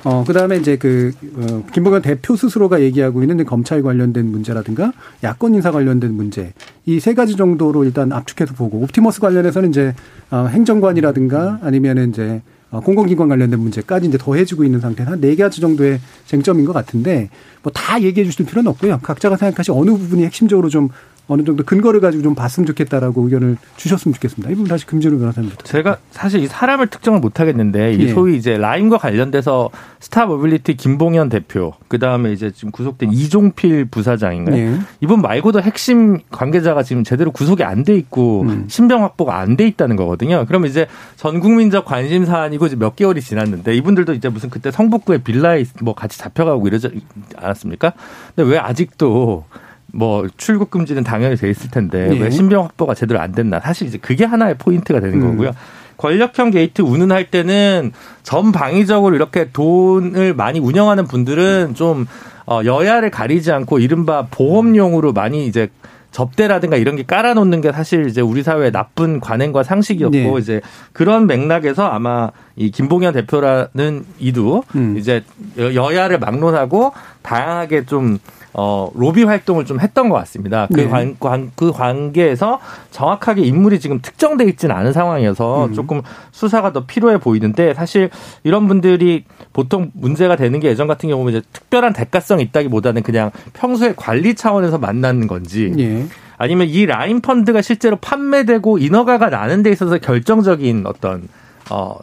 [0.04, 5.54] 어, 그 다음에 이제 그, 어, 김봉현 대표 스스로가 얘기하고 있는 검찰 관련된 문제라든가 야권
[5.54, 6.52] 인사 관련된 문제.
[6.86, 9.94] 이 세 가지 정도로 일단 압축해서 보고, 옵티머스 관련해서는 이제,
[10.30, 15.60] 어, 행정관이라든가 아니면은 이제, 어, 공공기관 관련된 문제까지 이제 더해지고 있는 상태는 한 네 가지
[15.60, 17.28] 정도의 쟁점인 것 같은데,
[17.62, 18.98] 뭐 다 얘기해 주실 필요는 없고요.
[19.02, 20.88] 각자가 생각하시 어느 부분이 핵심적으로 좀
[21.28, 24.50] 어느 정도 근거를 가지고 좀 봤으면 좋겠다라고 의견을 주셨으면 좋겠습니다.
[24.50, 25.62] 이 부분 다시 금지로 변호사님부터.
[25.64, 28.08] 제가 사실 이 사람을 특정을 못 하겠는데 이 예.
[28.08, 34.56] 소위 이제 라임과 관련돼서 스타 모빌리티 김봉현 대표 그 다음에 이제 지금 구속된 이종필 부사장인가요?
[34.56, 34.78] 예.
[35.00, 38.66] 이분 말고도 핵심 관계자가 지금 제대로 구속이 안 돼 있고 음.
[38.68, 40.44] 신병 확보가 안 돼 있다는 거거든요.
[40.46, 45.20] 그러면 이제 전 국민적 관심 사안이고 이제 몇 개월이 지났는데 이분들도 이제 무슨 그때 성북구의
[45.22, 46.90] 빌라에 뭐 같이 잡혀가고 이러지
[47.36, 47.92] 않았습니까?
[48.34, 49.44] 근데 왜 아직도
[49.92, 52.18] 뭐 출국 금지는 당연히 돼 있을 텐데 예.
[52.18, 55.30] 왜 신병 확보가 제대로 안 됐나 사실 이제 그게 하나의 포인트가 되는 음.
[55.30, 55.52] 거고요.
[55.98, 62.06] 권력형 게이트 운운할 때는 전방위적으로 이렇게 돈을 많이 운영하는 분들은 좀
[62.46, 65.68] 어, 여야를 가리지 않고 이른바 보험용으로 많이 이제
[66.10, 70.34] 접대라든가 이런 게 깔아놓는 게 사실 이제 우리 사회의 나쁜 관행과 상식이었고 네.
[70.38, 70.60] 이제
[70.92, 74.96] 그런 맥락에서 아마 이 김봉현 대표라는 이도 음.
[74.98, 75.24] 이제
[75.56, 78.18] 여야를 막론하고 다양하게 좀
[78.54, 80.66] 어, 로비 활동을 좀 했던 것 같습니다.
[80.72, 80.88] 그, 네.
[80.88, 82.60] 관, 관, 그 관계에서
[82.90, 85.74] 정확하게 인물이 지금 특정돼 있지는 않은 상황이어서 음.
[85.74, 88.10] 조금 수사가 더 필요해 보이는데 사실
[88.44, 93.94] 이런 분들이 보통 문제가 되는 게 예전 같은 경우는 이제 특별한 대가성이 있다기보다는 그냥 평소에
[93.96, 96.06] 관리 차원에서 만나는 건지 네.
[96.36, 101.28] 아니면 이 라인 펀드가 실제로 판매되고 인허가가 나는 데 있어서 결정적인 어떤
[101.70, 101.96] 어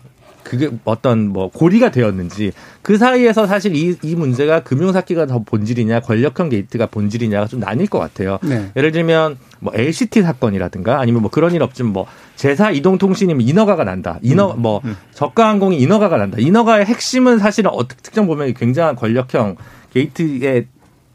[0.49, 6.49] 그게 어떤 뭐 고리가 되었는지 그 사이에서 사실 이, 이 문제가 금융사기가 더 본질이냐 권력형
[6.49, 8.39] 게이트가 본질이냐가 좀 나뉠 것 같아요.
[8.41, 8.71] 네.
[8.75, 14.17] 예를 들면 뭐 LCT 사건이라든가 아니면 뭐 그런 일 없지만 뭐 제4 이동통신이면 인허가가 난다.
[14.23, 14.61] 인허 음.
[14.61, 14.97] 뭐 음.
[15.13, 16.37] 저가항공이 인허가가 난다.
[16.39, 19.55] 인허가의 핵심은 사실은 어떻게 특정 보면 굉장한 권력형
[19.93, 20.65] 게이트의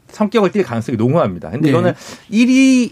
[0.07, 1.49] 성격을 띌 가능성이 농후합니다.
[1.49, 1.69] 근데 네.
[1.71, 1.93] 이거는
[2.31, 2.91] 이런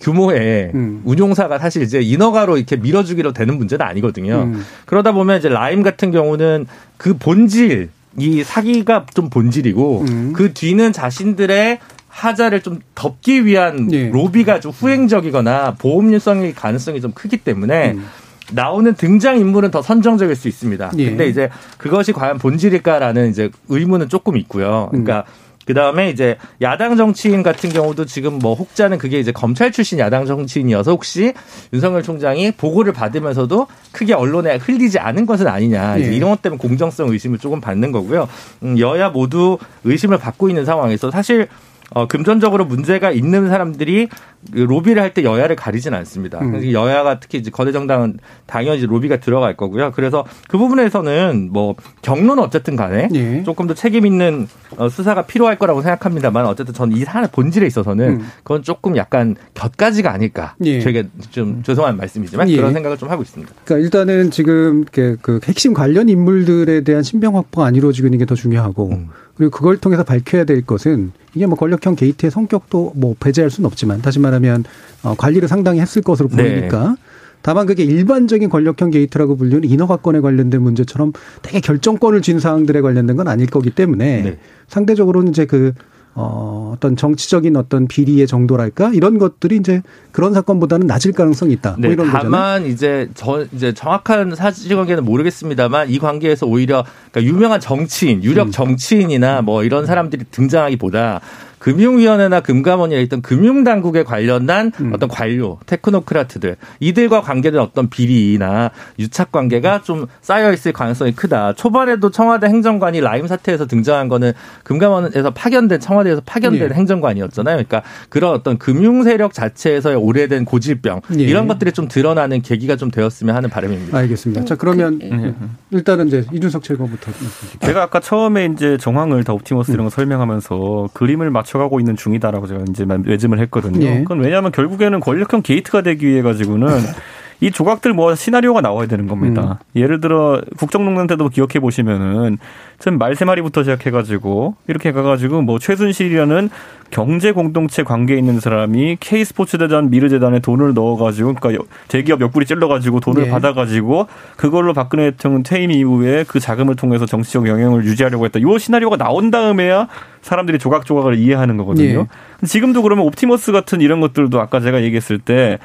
[0.00, 1.02] 규모의 음.
[1.04, 4.42] 운용사가 사실 이제 인허가로 이렇게 밀어주기로 되는 문제는 아니거든요.
[4.44, 4.64] 음.
[4.86, 10.32] 그러다 보면 이제 라임 같은 경우는 그 본질 이 사기가 좀 본질이고 음.
[10.34, 14.08] 그 뒤는 자신들의 하자를 좀 덮기 위한 예.
[14.08, 18.04] 로비가 좀 후행적이거나 보험료성의 가능성이 좀 크기 때문에 음.
[18.52, 20.92] 나오는 등장 인물은 더 선정적일 수 있습니다.
[20.98, 21.04] 예.
[21.04, 24.88] 근데 이제 그것이 과연 본질일까라는 이제 의문은 조금 있고요.
[24.90, 25.49] 그러니까 음.
[25.66, 30.26] 그 다음에 이제 야당 정치인 같은 경우도 지금 뭐 혹자는 그게 이제 검찰 출신 야당
[30.26, 31.34] 정치인이어서 혹시
[31.72, 36.16] 윤석열 총장이 보고를 받으면서도 크게 언론에 흘리지 않은 것은 아니냐 이제 예.
[36.16, 38.28] 이런 것 때문에 공정성 의심을 조금 받는 거고요.
[38.62, 41.48] 음, 여야 모두 의심을 받고 있는 상황에서 사실
[41.92, 46.38] 어, 금전적으로 문제가 있는 사람들이 그 로비를 할 때 여야를 가리진 않습니다.
[46.40, 46.72] 음.
[46.72, 49.90] 여야가 특히 이제 거대 정당은 당연히 로비가 들어갈 거고요.
[49.94, 53.42] 그래서 그 부분에서는 뭐 경로는 어쨌든 간에 예.
[53.42, 58.08] 조금 더 책임 있는 어, 수사가 필요할 거라고 생각합니다만 어쨌든 저는 이 사안의 본질에 있어서는
[58.20, 58.28] 음.
[58.44, 60.54] 그건 조금 약간 곁가지가 아닐까.
[60.64, 60.78] 예.
[60.78, 62.56] 되게 좀 죄송한 말씀이지만 예.
[62.56, 63.52] 그런 생각을 좀 하고 있습니다.
[63.64, 68.36] 그러니까 일단은 지금 그 핵심 관련 인물들에 대한 신병 확보가 안 이루어지고 있는 게 더
[68.36, 69.08] 중요하고 음.
[69.36, 74.02] 그리고 그걸 통해서 밝혀야 될 것은 이게 뭐 권력형 게이트의 성격도 뭐 배제할 수는 없지만
[74.02, 74.64] 다시 말 하면
[75.02, 76.36] 어, 관리를 상당히 했을 것으로 네.
[76.36, 76.94] 보이니까 네.
[77.42, 81.12] 다만 그게 일반적인 권력형 게이트라고 불리는 인허가권에 관련된 문제처럼
[81.42, 84.38] 되게 결정권을 쥔 사항들에 관련된 건 아닐 거기 때문에 네.
[84.68, 85.72] 상대적으로는 이제 그
[86.14, 91.76] 어, 어떤 정치적인 어떤 비리의 정도랄까 이런 것들이 이제 그런 사건보다는 낮을 가능성이 있다.
[91.78, 97.60] 뭐 네, 뭐 다만 이제 저 이제 정확한 사실관계는 모르겠습니다만 이 관계에서 오히려 그러니까 유명한
[97.60, 98.50] 정치인, 유력 음.
[98.50, 101.20] 정치인이나 뭐 이런 사람들이 등장하기보다
[101.60, 104.92] 금융위원회나 금감원이나 있던 금융당국에 관련한 음.
[104.94, 111.52] 어떤 관료, 테크노크라트들 이들과 관계된 어떤 비리나 유착 관계가 좀 쌓여 있을 가능성이 크다.
[111.52, 114.32] 초반에도 청와대 행정관이 라임 사태에서 등장한 거는
[114.64, 116.74] 금감원에서 파견된 청와대에서 파견된 예.
[116.74, 117.56] 행정관이었잖아요.
[117.56, 121.22] 그러니까 그런 어떤 금융 세력 자체에서의 오래된 고질병 예.
[121.22, 123.96] 이런 것들이 좀 드러나는 계기가 좀 되었으면 하는 바람입니다.
[123.98, 124.46] 알겠습니다.
[124.46, 125.34] 자 그러면 그, 예.
[125.72, 127.12] 일단은 이제 이준석 최고부터
[127.60, 132.46] 제가 아까 처음에 이제 정황을 다 옵티머스 이런 거 설명하면서 그림을 맞춰 맞춰가고 있는 중이다라고
[132.46, 133.84] 제가 이제 맺음을 했거든요.
[133.84, 133.98] 예.
[133.98, 136.68] 그건 왜냐하면 결국에는 권력형 게이트가 되기 위해 가지고는
[137.42, 139.58] 이 조각들 뭐 시나리오가 나와야 되는 겁니다.
[139.62, 139.80] 음.
[139.80, 142.36] 예를 들어 국정농단 때도 기억해 보시면은
[142.78, 146.50] 전 말 세 마리부터 시작해가지고 이렇게 가가지고 뭐 최순실이라는
[146.90, 152.44] 경제 공동체 관계에 있는 사람이 K 스포츠 재단 미르 재단에 돈을 넣어가지고 그러니까 대기업 옆구리
[152.44, 153.30] 찔러가지고 돈을 네.
[153.30, 158.38] 받아가지고 그걸로 박근혜 대통령 퇴임 이후에 그 자금을 통해서 정치적 영향을 유지하려고 했다.
[158.38, 159.88] 이 시나리오가 나온 다음에야
[160.22, 162.06] 사람들이 조각조각을 이해하는 거거든요.
[162.40, 162.46] 네.
[162.46, 165.58] 지금도 그러면 옵티머스 같은 이런 것들도 아까 제가 얘기했을 때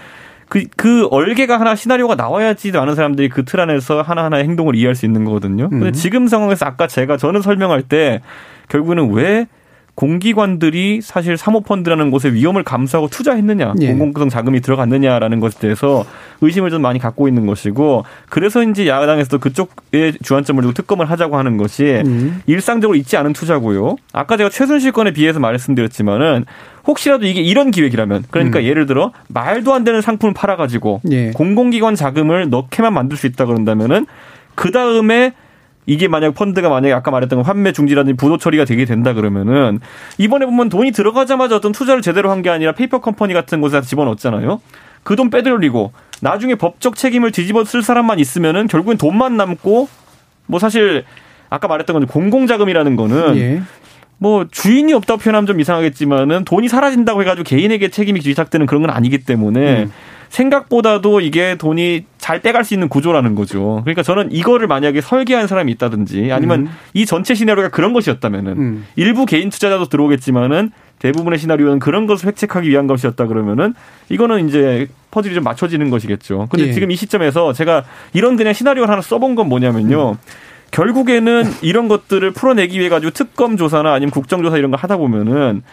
[0.47, 5.05] 그, 그 얼개가 하나 시나리오가 나와야지 많은 사람들이 그 틀 안에서 하나하나의 행동을 이해할 수
[5.05, 5.69] 있는 거거든요.
[5.69, 5.93] 근데 음.
[5.93, 8.21] 지금 상황에서 아까 제가 저는 설명할 때
[8.69, 9.47] 결국에는 왜
[9.95, 13.93] 공기관들이 사실 사모펀드라는 곳에 위험을 감수하고 투자했느냐, 예.
[13.93, 16.05] 공공성 자금이 들어갔느냐라는 것에 대해서
[16.41, 21.55] 의심을 좀 많이 갖고 있는 것이고, 그래서 이제 야당에서도 그쪽에 주안점을 두고 특검을 하자고 하는
[21.55, 22.41] 것이 음.
[22.45, 23.95] 일상적으로 있지 않은 투자고요.
[24.12, 26.45] 아까 제가 최순실 건에 비해서 말씀드렸지만은
[26.86, 28.65] 혹시라도 이게 이런 기획이라면, 그러니까 음.
[28.65, 31.31] 예를 들어 말도 안 되는 상품을 팔아가지고 예.
[31.31, 34.08] 공공기관 자금을 넣게만 만들 수 있다 그런다면은
[34.55, 35.34] 그 다음에
[35.86, 39.80] 이게 만약 펀드가 만약에 아까 말했던 환매 중지라든지 부도 처리가 되게 된다 그러면은
[40.17, 44.62] 이번에 보면 돈이 들어가자마자 어떤 투자를 제대로 한 게 아니라 페이퍼 컴퍼니 같은 곳에 집어넣었잖아요.
[45.04, 49.88] 그 돈 빼돌리고 나중에 법적 책임을 뒤집어 쓸 사람만 있으면은 결국엔 돈만 남고
[50.48, 51.04] 뭐 사실
[51.50, 53.62] 아까 말했던 건 공공자금이라는 거는 예.
[54.17, 59.19] 뭐 주인이 없다고 표현하면 좀 이상하겠지만은 돈이 사라진다고 해가지고 개인에게 책임이 뒤탁되는 그런 건 아니기
[59.19, 59.91] 때문에 음.
[60.36, 63.82] 생각보다도 이게 돈이 잘 빼갈 수 있는 구조라는 거죠.
[63.84, 66.69] 그러니까 저는 이거를 만약에 설계한 사람이 있다든지 아니면 음.
[66.93, 68.86] 이 전체 시나리오가 그런 것이었다면은 음.
[68.98, 73.74] 일부 개인 투자자도 들어오겠지만은 대부분의 시나리오는 그런 것을 획책하기 위한 것이었다 그러면은
[74.10, 76.48] 이거는 이제 퍼즐이 좀 맞춰지는 것이겠죠.
[76.50, 76.74] 근데 예.
[76.74, 80.12] 지금 이 시점에서 제가 이런 그냥 시나리오를 하나 써본 건 뭐냐면요.
[80.12, 80.17] 음.
[80.71, 85.63] 결국에는 이런 것들을 풀어내기 위해 가지고 특검 조사나 아니면 국정조사 이런 거 하다 보면은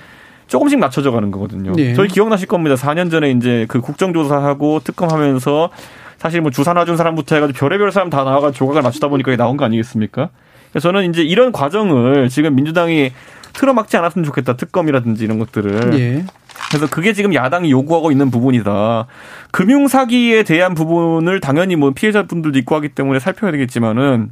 [0.46, 1.72] 조금씩 낮춰져 가는 거거든요.
[1.78, 1.94] 예.
[1.94, 2.74] 저희 기억나실 겁니다.
[2.74, 5.70] 4년 전에 이제 그 국정조사하고 특검하면서
[6.18, 9.64] 사실 뭐 주사 놔준 사람부터 해가지고 별의별 사람 다 나와가 조각을 맞추다 보니까 나온 거
[9.64, 10.30] 아니겠습니까?
[10.70, 13.12] 그래서 저는 이제 이런 과정을 지금 민주당이
[13.52, 14.56] 틀어막지 않았으면 좋겠다.
[14.56, 15.98] 특검이라든지 이런 것들을.
[15.98, 16.24] 예.
[16.70, 19.06] 그래서 그게 지금 야당이 요구하고 있는 부분이다.
[19.50, 24.30] 금융 사기에 대한 부분을 당연히 뭐 피해자분들도 있고 하기 때문에 살펴야 되겠지만은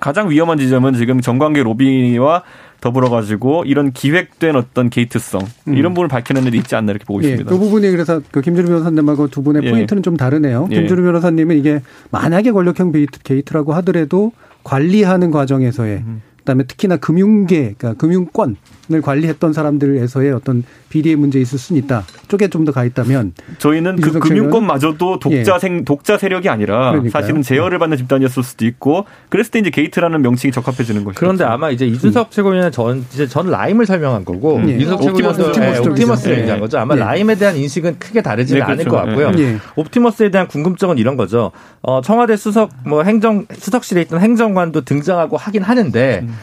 [0.00, 2.42] 가장 위험한 지점은 지금 정관계 로비와
[2.80, 5.74] 더불어 가지고 이런 기획된 어떤 게이트성 음.
[5.74, 7.50] 이런 부분을 밝히는 일이 있지 않나 이렇게 보고 예, 있습니다.
[7.50, 9.70] 그 부분이 그래서 그 김준우 변호사님하고 두 분의 예.
[9.70, 10.68] 포인트는 좀 다르네요.
[10.70, 10.76] 예.
[10.76, 16.22] 김준우 변호사님은 이게 만약에 권력형 게이트, 라고 하더라도 관리하는 과정에서의 음.
[16.48, 22.04] 그다음에 특히나 금융계, 그러니까 금융권을 관리했던 사람들에서의 어떤 비리의 문제 있을 수는 있다.
[22.28, 25.58] 쪽에 좀 더 가 있다면 저희는 그 금융권마저도 독자 예.
[25.58, 27.10] 생 독자 세력이 아니라 그러니까요.
[27.10, 31.18] 사실은 제어를 받는 집단이었을 수도 있고 그랬을 때 이제 게이트라는 명칭이 적합해지는 것이죠.
[31.20, 32.30] 그런데 아마 이제 이준석 음.
[32.30, 34.76] 최고위원은 전 이제 전 라임을 설명한 거고 예.
[34.76, 36.40] 이준석 최고위원은 옵티머스, 네, 옵티머스를 예.
[36.40, 36.78] 얘기한 거죠.
[36.78, 37.00] 아마 예.
[37.00, 38.80] 라임에 대한 인식은 크게 다르지는 네, 그렇죠.
[38.80, 39.32] 않을 것 같고요.
[39.44, 39.58] 예.
[39.76, 41.52] 옵티머스에 대한 궁금증은 이런 거죠.
[41.82, 46.34] 어, 청와대 수석 뭐 행정 수석실에 있던 행정관도 등장하고 하긴 하는데 음.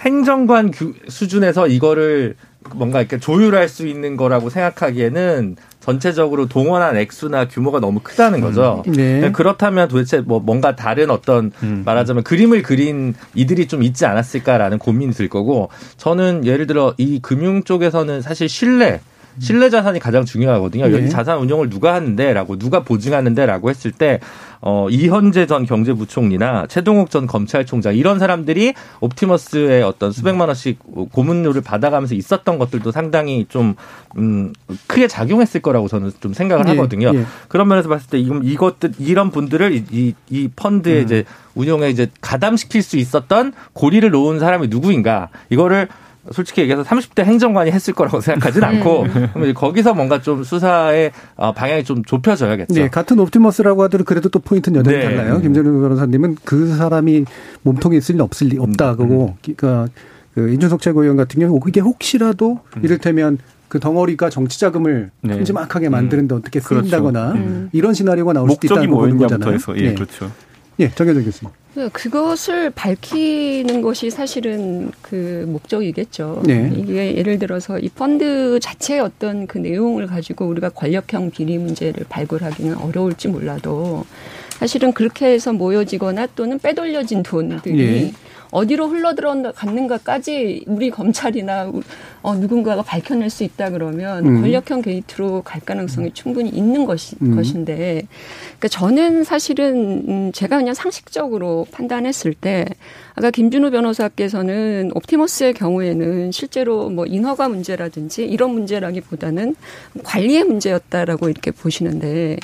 [0.00, 0.72] 행정관
[1.08, 2.34] 수준에서 이거를
[2.74, 8.44] 뭔가 이렇게 조율할 수 있는 거라고 생각하기에는 전체적으로 동원한 액수나 규모가 너무 크다는 음.
[8.44, 8.82] 거죠.
[8.86, 9.32] 네.
[9.32, 11.82] 그렇다면 도대체 뭐 뭔가 다른 어떤 음.
[11.84, 17.64] 말하자면 그림을 그린 이들이 좀 있지 않았을까라는 고민이 들 거고 저는 예를 들어 이 금융
[17.64, 19.00] 쪽에서는 사실 신뢰
[19.38, 20.88] 신뢰 자산이 가장 중요하거든요.
[20.88, 20.92] 네.
[20.92, 24.20] 여기 자산 운용을 누가 하는데라고 누가 보증하는데라고 했을 때
[24.64, 30.78] 어, 이현재 전 경제부총리나 최동욱 전 검찰총장 이런 사람들이 옵티머스의 어떤 수백만 원씩
[31.10, 33.74] 고문료를 받아가면서 있었던 것들도 상당히 좀
[34.16, 34.52] 음,
[34.86, 37.10] 크게 작용했을 거라고 저는 좀 생각을 예, 하거든요.
[37.12, 37.24] 예.
[37.48, 41.02] 그런 면에서 봤을 때 이건 이것들 이런 분들을 이, 이, 이 펀드에 음.
[41.02, 41.24] 이제
[41.56, 45.88] 운용에 이제 가담시킬 수 있었던 고리를 놓은 사람이 누구인가 이거를
[46.30, 49.54] 솔직히 얘기해서 30대 행정관이 했을 거라고 생각하진 않고 음.
[49.54, 52.74] 거기서 뭔가 좀 수사의 어, 방향이 좀 좁혀져야겠죠.
[52.74, 55.02] 네, 같은 옵티머스라고 하더라도 그래도 또 포인트는 여전히 네.
[55.04, 55.40] 달라요.
[55.40, 57.24] 김정일 변호사님은 그 사람이
[57.62, 58.94] 몸통에 있을 리 없을 리 없다.
[58.94, 59.34] 그거 음.
[59.42, 59.88] 그러니까
[60.34, 62.84] 그 이준석 최고위원 같은 경우 이게 혹시라도 음.
[62.84, 65.36] 이를테면 그 덩어리가 정치 자금을 네.
[65.36, 66.38] 큼지막하게 만드는데 음.
[66.38, 66.60] 어떻게.
[66.60, 67.68] 쓰인다거나 그렇죠.
[67.72, 69.54] 이런 시나리오가 나올 수도 있다는 거잖아요.
[69.54, 69.94] 해서 예, 네.
[69.94, 70.30] 그렇죠.
[70.78, 71.50] 예, 교수님.
[71.52, 71.61] 네,
[71.92, 76.42] 그것을 밝히는 것이 사실은 그 목적이겠죠.
[76.44, 76.70] 네.
[76.76, 82.76] 이게 예를 들어서 이 펀드 자체의 어떤 그 내용을 가지고 우리가 권력형 비리 문제를 발굴하기는
[82.76, 84.04] 어려울지 몰라도
[84.50, 88.12] 사실은 그렇게 해서 모여지거나 또는 빼돌려진 돈들이 네.
[88.52, 91.72] 어디로 흘러들어갔는가까지 우리 검찰이나
[92.20, 94.40] 어, 누군가가 밝혀낼 수 있다 그러면 음.
[94.42, 97.34] 권력형 게이트로 갈 가능성이 충분히 있는 것이, 음.
[97.34, 98.02] 것인데,
[98.58, 102.66] 그러니까 저는 사실은 음, 제가 그냥 상식적으로 판단했을 때
[103.14, 109.56] 아까 김준우 변호사께서는 옵티머스의 경우에는 실제로 뭐 인허가 문제라든지 이런 문제라기보다는
[110.04, 112.36] 관리의 문제였다라고 이렇게 보시는데.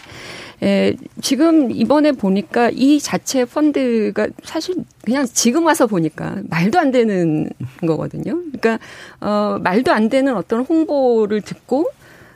[0.63, 7.49] 에, 지금 이번에 보니까 이 자체 펀드가 사실 그냥 지금 와서 보니까 말도 안 되는
[7.81, 8.43] 거거든요.
[8.53, 8.79] 그러니까
[9.21, 11.87] 어 말도 안 되는 어떤 홍보를 듣고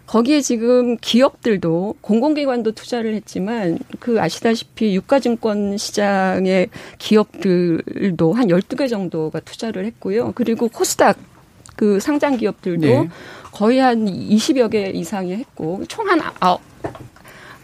[0.07, 9.85] 거기에 지금 기업들도 공공기관도 투자를 했지만 그 아시다시피 유가증권 시장의 기업들도 한 12개 정도가 투자를
[9.87, 10.33] 했고요.
[10.35, 11.19] 그리고 코스닥
[11.77, 13.09] 그 상장 기업들도 네.
[13.53, 16.21] 거의 한 20여 개 이상이 했고 총 한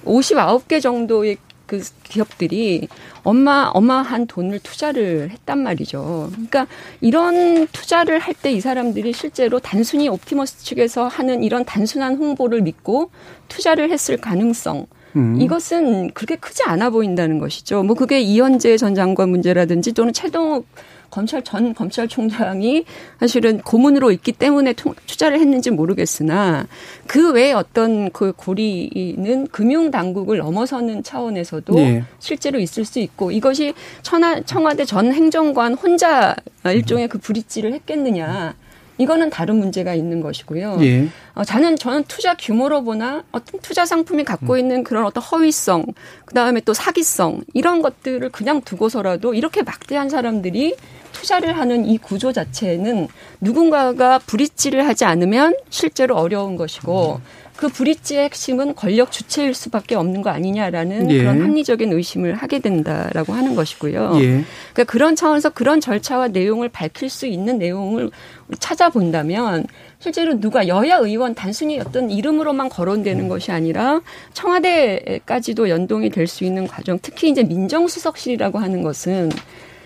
[0.04, 2.88] 아, 59개 정도의 그 기업들이
[3.24, 6.28] 엄마 어마한 돈을 투자를 했단 말이죠.
[6.32, 6.66] 그러니까
[7.02, 13.11] 이런 투자를 할 때 이 사람들이 실제로 단순히 옵티머스 측에서 하는 이런 단순한 홍보를 믿고
[13.48, 15.40] 투자를 했을 가능성 음.
[15.40, 17.82] 이것은 그렇게 크지 않아 보인다는 것이죠.
[17.82, 20.66] 뭐 그게 이현재 전 장관 문제라든지 또는 최동욱
[21.10, 22.84] 검찰 전 검찰총장이
[23.18, 26.66] 사실은 고문으로 있기 때문에 투자를 했는지 모르겠으나
[27.06, 32.04] 그 외에 어떤 그 고리는 금융 당국을 넘어서는 차원에서도 네.
[32.18, 38.54] 실제로 있을 수 있고 이것이 천하, 청와대 전 행정관 혼자 일종의 그 브릿지를 했겠느냐.
[38.98, 40.78] 이거는 다른 문제가 있는 것이고요.
[40.82, 41.08] 예.
[41.34, 44.58] 어, 저는 저는 투자 규모로 보나 어떤 투자 상품이 갖고 음.
[44.58, 45.87] 있는 그런 어떤 허위성,
[46.24, 50.76] 그 다음에 또 사기성 이런 것들을 그냥 두고서라도 이렇게 막대한 사람들이
[51.12, 53.08] 투자를 하는 이 구조 자체는
[53.40, 57.20] 누군가가 브릿지를 하지 않으면 실제로 어려운 것이고
[57.58, 61.18] 그 브릿지의 핵심은 권력 주체일 수밖에 없는 거 아니냐라는 예.
[61.18, 64.12] 그런 합리적인 의심을 하게 된다라고 하는 것이고요.
[64.20, 64.44] 예.
[64.72, 68.12] 그러니까 그런 차원에서 그런 절차와 내용을 밝힐 수 있는 내용을
[68.60, 69.66] 찾아본다면
[69.98, 74.02] 실제로 누가 여야 의원 단순히 어떤 이름으로만 거론되는 것이 아니라
[74.34, 79.30] 청와대까지도 연동이 될 수 있는 과정, 특히 이제 민정수석실이라고 하는 것은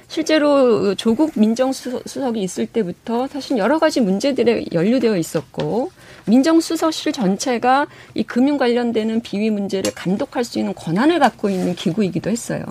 [0.08, 5.90] 실제로 조국 민정수석이 있을 때부터 사실 여러 가지 문제들에 연루되어 있었고
[6.26, 12.64] 민정수석실 전체가 이 금융 관련되는 비위 문제를 감독할 수 있는 권한을 갖고 있는 기구이기도 했어요.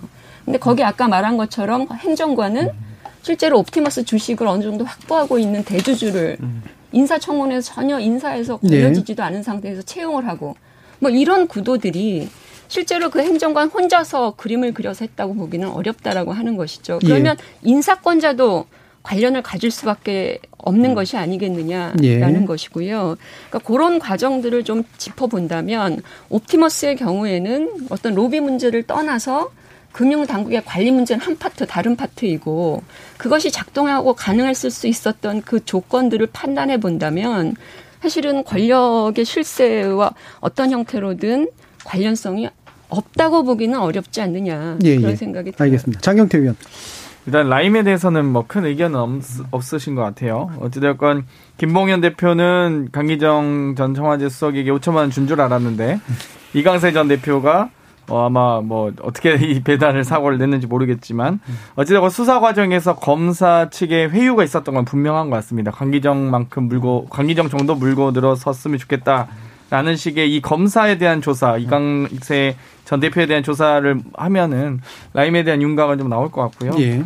[0.45, 2.69] 근데 거기 아까 말한 것처럼 행정관은
[3.21, 6.37] 실제로 옵티머스 주식을 어느 정도 확보하고 있는 대주주를
[6.91, 9.27] 인사청문회에서 전혀 인사에서 걸려지지도 네.
[9.27, 10.55] 않은 상태에서 채용을 하고
[10.99, 12.29] 뭐 이런 구도들이
[12.67, 16.99] 실제로 그 행정관 혼자서 그림을 그려서 했다고 보기는 어렵다라고 하는 것이죠.
[17.03, 17.69] 그러면 예.
[17.69, 18.65] 인사권자도
[19.03, 20.95] 관련을 가질 수밖에 없는 음.
[20.95, 22.45] 것이 아니겠느냐라는 예.
[22.45, 23.17] 것이고요.
[23.49, 29.51] 그러니까 그런 과정들을 좀 짚어본다면 옵티머스의 경우에는 어떤 로비 문제를 떠나서
[29.91, 32.83] 금융 당국의 관리 문제는 한 파트 다른 파트이고
[33.17, 37.55] 그것이 작동하고 가능했을 수 있었던 그 조건들을 판단해 본다면
[38.01, 41.49] 사실은 권력의 실세와 어떤 형태로든
[41.83, 42.49] 관련성이
[42.89, 45.15] 없다고 보기는 어렵지 않느냐 예, 그런 예.
[45.15, 45.65] 생각이 들어요.
[45.65, 46.01] 알겠습니다.
[46.01, 46.55] 장경태 의원.
[47.27, 48.99] 일단 라임에 대해서는 뭐 큰 의견은
[49.51, 50.49] 없, 으신 것 같아요.
[50.59, 51.25] 어찌되었건
[51.57, 55.99] 김봉현 대표는 강기정 전 청와대 수석에게 5천만 원 준 줄 알았는데
[56.55, 57.69] 이강세 전 대표가
[58.09, 61.39] 어, 아마 뭐 어떻게 이 배달을 사고를 냈는지 모르겠지만
[61.75, 65.71] 어찌되건 수사 과정에서 검사 측의 회유가 있었던 건 분명한 것 같습니다.
[65.71, 69.27] 강기정만큼 물고 강기정 정도 물고 늘어섰으면 좋겠다.
[69.71, 74.81] 라는 식의 이 검사에 대한 조사, 이강세 전 대표에 대한 조사를 하면은
[75.13, 76.73] 라임에 대한 윤곽은 좀 나올 것 같고요.
[76.79, 77.01] 예.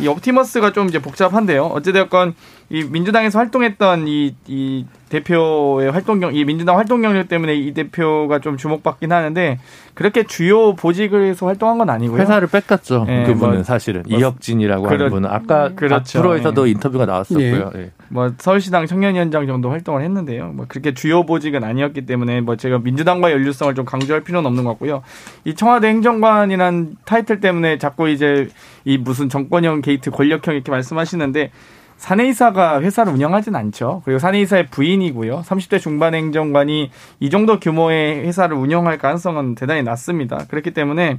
[0.00, 1.66] 이 옵티머스가 좀 이제 복잡한데요.
[1.66, 2.34] 어찌되었건
[2.70, 8.40] 이 민주당에서 활동했던 이, 이 대표의 활동 경, 이 민주당 활동 경력 때문에 이 대표가
[8.40, 9.58] 좀 주목받긴 하는데
[9.94, 12.20] 그렇게 주요 보직에서 활동한 건 아니고요.
[12.20, 13.04] 회사를 뺏겼죠.
[13.06, 16.20] 네, 그분은 뭐, 사실은 뭐, 이혁진이라고 그렇, 하는 분은 아까 그렇죠.
[16.20, 16.70] 프로에서도 네.
[16.70, 17.70] 인터뷰가 나왔었고요.
[17.74, 17.90] 네.
[18.08, 20.48] 뭐 서울시당 청년위원장 정도 활동을 했는데요.
[20.48, 24.70] 뭐 그렇게 주요 보직은 아니었기 때문에 뭐 제가 민주당과 연루성을 좀 강조할 필요는 없는 것
[24.72, 25.02] 같고요.
[25.46, 28.50] 이 청와대 행정관이란 타이틀 때문에 자꾸 이제
[28.84, 31.50] 이 무슨 정권형 게이트 권력형 이렇게 말씀하시는데
[31.98, 34.02] 사내이사가 회사를 운영하진 않죠.
[34.04, 35.42] 그리고 사내이사의 부인이고요.
[35.42, 40.46] 30대 중반 행정관이 이 정도 규모의 회사를 운영할 가능성은 대단히 낮습니다.
[40.48, 41.18] 그렇기 때문에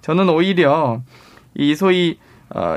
[0.00, 1.02] 저는 오히려
[1.54, 2.18] 이 소위
[2.54, 2.76] 어,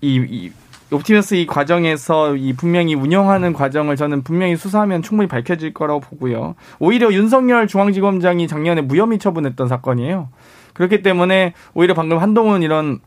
[0.00, 0.52] 이, 이
[0.92, 6.54] 옵티머스 이 과정에서 이 분명히 운영하는 과정을 저는 분명히 수사하면 충분히 밝혀질 거라고 보고요.
[6.78, 10.28] 오히려 윤석열 중앙지검장이 작년에 무혐의 처분했던 사건이에요.
[10.74, 13.00] 그렇기 때문에 오히려 방금 한동훈 이런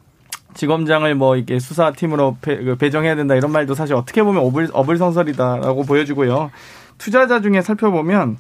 [0.54, 5.84] 지검장을 뭐 이렇게 수사팀으로 배, 그 배정해야 된다 이런 말도 사실 어떻게 보면 어불, 어불성설이다라고
[5.84, 6.52] 보여지고요.
[6.98, 8.38] 투자자 중에 살펴보면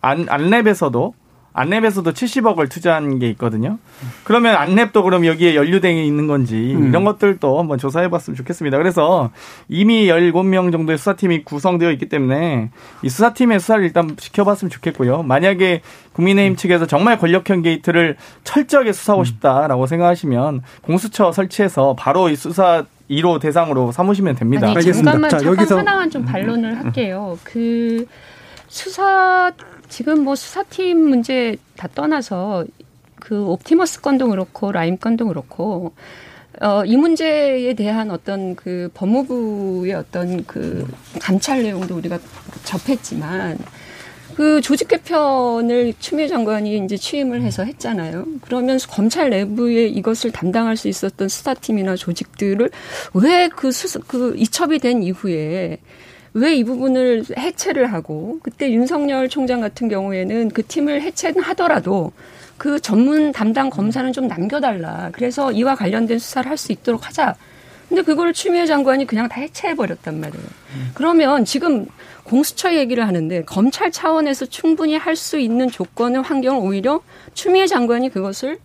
[0.00, 1.12] 안, 안랩에서도
[1.54, 3.78] 안랩에서도 70억을 투자한 게 있거든요.
[4.24, 6.88] 그러면 안랩도 그럼 여기에 연루되어 있는 건지 음.
[6.88, 8.78] 이런 것들도 한번 조사해 봤으면 좋겠습니다.
[8.78, 9.30] 그래서
[9.68, 12.70] 이미 17명 정도의 수사팀이 구성되어 있기 때문에
[13.02, 15.22] 이 수사팀의 수사를 일단 시켜봤으면 좋겠고요.
[15.22, 15.82] 만약에
[16.14, 19.24] 국민의힘 측에서 정말 권력형 게이트를 철저하게 수사하고 음.
[19.24, 24.68] 싶다라고 생각하시면 공수처 설치해서 바로 이 수사 1호 대상으로 삼으시면 됩니다.
[24.68, 25.10] 아니, 알겠습니다.
[25.10, 27.38] 잠깐만 자, 잠깐 여기서 하나만 좀 반론을 할게요.
[27.44, 28.06] 그
[28.68, 29.52] 수사
[29.92, 32.64] 지금 뭐 수사팀 문제 다 떠나서
[33.16, 35.92] 그 옵티머스 건도 그렇고 라임 건도 그렇고
[36.62, 42.18] 어, 이 문제에 대한 어떤 그 법무부의 어떤 그 감찰 내용도 우리가
[42.64, 43.58] 접했지만
[44.34, 48.26] 그 조직 개편을 추미애 장관이 이제 취임을 해서 했잖아요.
[48.40, 52.70] 그러면 검찰 내부에 이것을 담당할 수 있었던 수사팀이나 조직들을
[53.12, 55.80] 왜 그 수사 그 이첩이 된 이후에
[56.34, 62.12] 왜 이 부분을 해체를 하고 그때 윤석열 총장 같은 경우에는 그 팀을 해체는 하더라도
[62.56, 65.10] 그 전문 담당 검사는 좀 남겨달라.
[65.12, 67.34] 그래서 이와 관련된 수사를 할 수 있도록 하자.
[67.88, 70.44] 근데 그걸 추미애 장관이 그냥 다 해체해버렸단 말이에요.
[70.94, 71.86] 그러면 지금
[72.24, 77.02] 공수처 얘기를 하는데 검찰 차원에서 충분히 할 수 있는 조건의 환경을 오히려
[77.34, 78.58] 추미애 장관이 그것을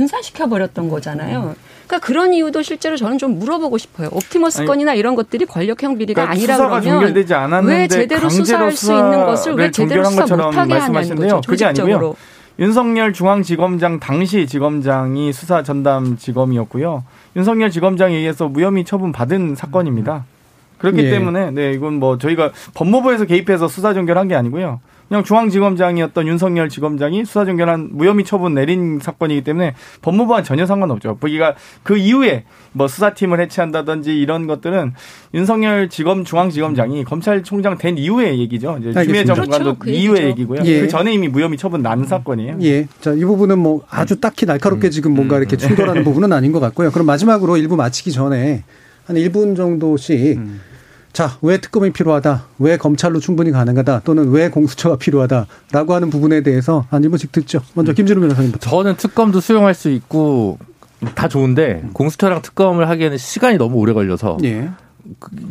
[0.00, 1.54] 분산시켜 버렸던 거잖아요.
[1.86, 4.08] 그러니까 그런 이유도 실제로 저는 좀 물어보고 싶어요.
[4.12, 9.54] 옵티머스 건이나 이런 것들이 권력형 비리가 그러니까 아니라 그러면 왜 제대로 수사할 수 있는 것을
[9.54, 11.40] 왜 제대로 수사 못하게 하냐는 거죠.
[11.46, 12.14] 그게 아니고요.
[12.58, 17.04] 윤석열 중앙지검장 당시 지검장이 수사 전담 지검이었고요.
[17.36, 20.24] 윤석열 지검장에 의해서 무혐의 처분 받은 사건입니다.
[20.78, 21.10] 그렇기 예.
[21.10, 24.80] 때문에 네 이건 뭐 저희가 법무부에서 개입해서 수사 전결한 게 아니고요.
[25.10, 31.16] 그냥 중앙지검장이었던 윤석열 지검장이 수사중견한 무혐의 처분 내린 사건이기 때문에 법무부와 전혀 상관없죠.
[31.18, 34.92] 그러니까 그 이후에 뭐 수사팀을 해체한다든지 이런 것들은
[35.34, 38.78] 윤석열 지검 중앙지검장이 검찰총장 된 이후의 얘기죠.
[38.80, 39.78] 이제 추미애 장관도 그렇죠.
[39.80, 40.62] 그 이후의 얘기고요.
[40.64, 40.82] 예.
[40.82, 42.58] 그 전에 이미 무혐의 처분 난 사건이에요.
[42.62, 42.86] 예.
[43.00, 44.90] 자, 이 부분은 뭐 아주 딱히 날카롭게 음.
[44.92, 46.92] 지금 뭔가 이렇게 충돌하는 부분은 아닌 것 같고요.
[46.92, 48.62] 그럼 마지막으로 일부 마치기 전에
[49.06, 50.60] 한 1분 정도씩 음.
[51.12, 52.44] 자, 왜 특검이 필요하다?
[52.58, 54.02] 왜 검찰로 충분히 가능하다?
[54.04, 57.60] 또는 왜 공수처가 필요하다?라고 하는 부분에 대해서 한 1분씩 듣죠.
[57.74, 58.70] 먼저 김진우 변호사님부터.
[58.70, 60.58] 저는 특검도 수용할 수 있고
[61.14, 64.70] 다 좋은데 공수처랑 특검을 하기에는 시간이 너무 오래 걸려서 예.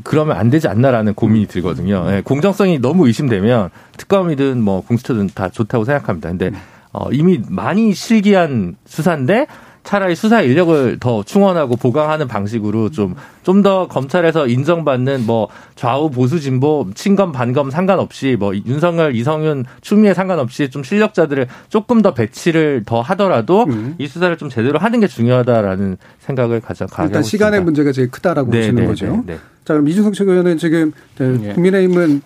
[0.04, 2.06] 그, 러면 안 되지 않나라는 고민이 들거든요.
[2.12, 6.30] 예, 공정성이 너무 의심되면 특검이든 뭐 공수처든 다 좋다고 생각합니다.
[6.30, 6.52] 근데
[6.92, 9.48] 어, 이미 많이 실기한 수사인데
[9.90, 13.16] 차라리 수사 인력을 더 충원하고 보강하는 방식으로 좀
[13.50, 20.14] 좀 더 검찰에서 인정받는 뭐 좌우 보수 진보 친검 반검 상관없이 뭐 윤석열 이성윤 추미애
[20.14, 23.96] 상관없이 좀 실력자들을 조금 더 배치를 더 하더라도 음.
[23.98, 27.66] 이 수사를 좀 제대로 하는 게 중요하다라는 생각을 가져 가고 일단 시간의 있습니다.
[27.66, 29.06] 문제가 제일 크다라고 네, 보시는 네, 거죠.
[29.08, 29.40] 네, 네.
[29.66, 31.54] 자 그럼 이준석 최고위원은 지금 네.
[31.54, 32.22] 국민의힘은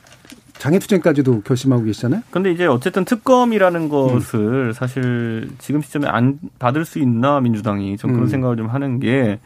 [0.64, 2.22] 장애투쟁까지도 결심하고 계시잖아요.
[2.32, 4.72] 근데 이제 어쨌든 특검이라는 것을 음.
[4.72, 8.30] 사실 지금 시점에 안 받을 수 있나 민주당이 좀 그런 음.
[8.30, 9.40] 생각을 좀 하는 게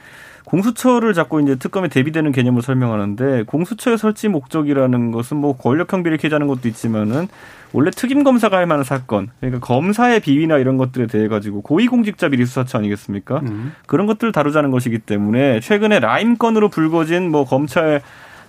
[0.45, 6.67] 공수처를 자꾸 이제 특검에 대비되는 개념을 설명하는데 공수처의 설치 목적이라는 것은 뭐 권력형 비리케자는 것도
[6.67, 7.27] 있지만은
[7.73, 12.45] 원래 특임 검사가 할 만한 사건, 그러니까 검사의 비위나 이런 것들에 대해 가지고 고위공직자 비리
[12.45, 13.39] 수사처 아니겠습니까?
[13.39, 13.73] 음.
[13.87, 18.01] 그런 것들을 다루자는 것이기 때문에 최근에 라임 건으로 불거진 뭐 검찰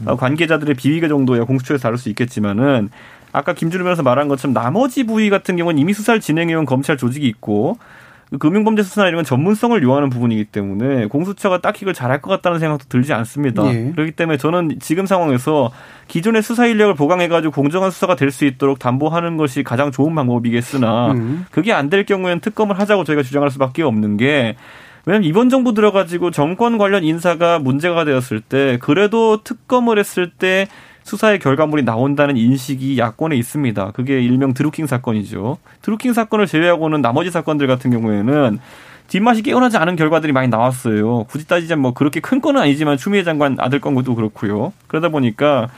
[0.07, 2.89] 어, 관계자들의 비위가 정도야 공수처에서 다룰 수 있겠지만은
[3.33, 7.79] 아까 김준우 변호사 말한 것처럼 나머지 부위 같은 경우는 이미 수사를 진행해온 검찰 조직이 있고
[8.31, 12.59] 그 금융범죄 수사나 이런 건 전문성을 요하는 부분이기 때문에 공수처가 딱히 그걸 잘할 것 같다는
[12.59, 13.67] 생각도 들지 않습니다.
[13.73, 13.91] 예.
[13.93, 15.71] 그렇기 때문에 저는 지금 상황에서
[16.09, 21.47] 기존의 수사 인력을 보강해가지고 공정한 수사가 될 수 있도록 담보하는 것이 가장 좋은 방법이겠으나 음.
[21.51, 24.57] 그게 안 될 경우에는 특검을 하자고 저희가 주장할 수밖에 없는 게
[25.05, 30.67] 왜냐면 이번 정부 들어가지고 정권 관련 인사가 문제가 되었을 때 그래도 특검을 했을 때
[31.05, 33.93] 수사의 결과물이 나온다는 인식이 야권에 있습니다.
[33.93, 35.57] 그게 일명 드루킹 사건이죠.
[35.81, 38.59] 드루킹 사건을 제외하고는 나머지 사건들 같은 경우에는
[39.09, 41.25] 뒷맛이 깨어나지 않은 결과들이 많이 나왔어요.
[41.25, 44.75] 굳이 따지자면 뭐 그렇게 큰 건은 아니지만 추미애 장관 아들 건도 그렇고요.
[44.87, 45.69] 그러다 보니까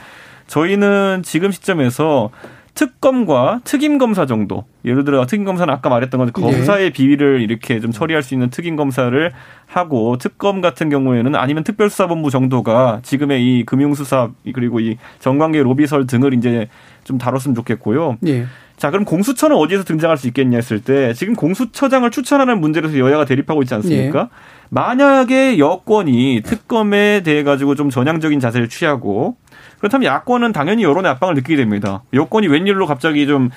[0.47, 2.29] 저희는 지금 시점에서
[2.73, 4.65] 특검과 특임 검사 정도.
[4.85, 6.89] 예를 들어 특임 검사는 아까 말했던 건 검사의 네.
[6.91, 9.31] 비위를 이렇게 좀 처리할 수 있는 특임 검사를
[9.67, 16.33] 하고 특검 같은 경우에는 아니면 특별수사본부 정도가 지금의 이 금융수사 그리고 이 정관계 로비설 등을
[16.33, 16.67] 이제
[17.03, 18.17] 좀 다뤘으면 좋겠고요.
[18.21, 18.45] 네.
[18.77, 23.61] 자, 그럼 공수처는 어디에서 등장할 수 있겠냐 했을 때 지금 공수처장을 추천하는 문제에서 여야가 대립하고
[23.61, 24.23] 있지 않습니까?
[24.23, 24.29] 네.
[24.69, 29.35] 만약에 여권이 특검에 대해 가지고 좀 전향적인 자세를 취하고
[29.81, 32.03] 그렇다면 야권은 당연히 여론의 압박을 느끼게 됩니다.
[32.13, 33.49] 여권이 웬일로 갑자기 좀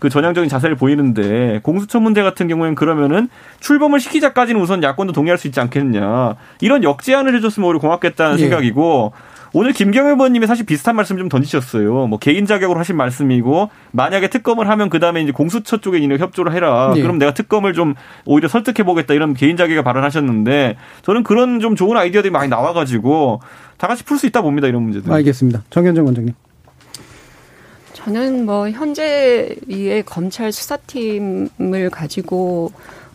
[0.00, 3.28] 그 전향적인 자세를 보이는데 공수처 문제 같은 경우에는 그러면은
[3.60, 8.38] 출범을 시키자까지는 우선 야권도 동의할 수 있지 않겠느냐 이런 역제안을 해줬으면 오히려 고맙겠다는 예.
[8.38, 9.12] 생각이고
[9.52, 12.06] 오늘 김경일 의원님이 사실 비슷한 말씀 좀 던지셨어요.
[12.06, 16.54] 뭐 개인 자격으로 하신 말씀이고 만약에 특검을 하면 그 다음에 이제 공수처 쪽에 있는 협조를
[16.54, 16.92] 해라.
[16.94, 17.02] 네.
[17.02, 21.96] 그럼 내가 특검을 좀 오히려 설득해 보겠다 이런 개인 자격에 발언하셨는데 저는 그런 좀 좋은
[21.96, 23.40] 아이디어들이 많이 나와가지고
[23.80, 25.10] 다 같이 풀 수 있다 봅니다 이런 문제들.
[25.10, 25.64] 알겠습니다.
[25.70, 26.34] 정현정 원장님.
[27.94, 32.72] 저는 뭐 현재 위에 검찰 수사팀을 가지고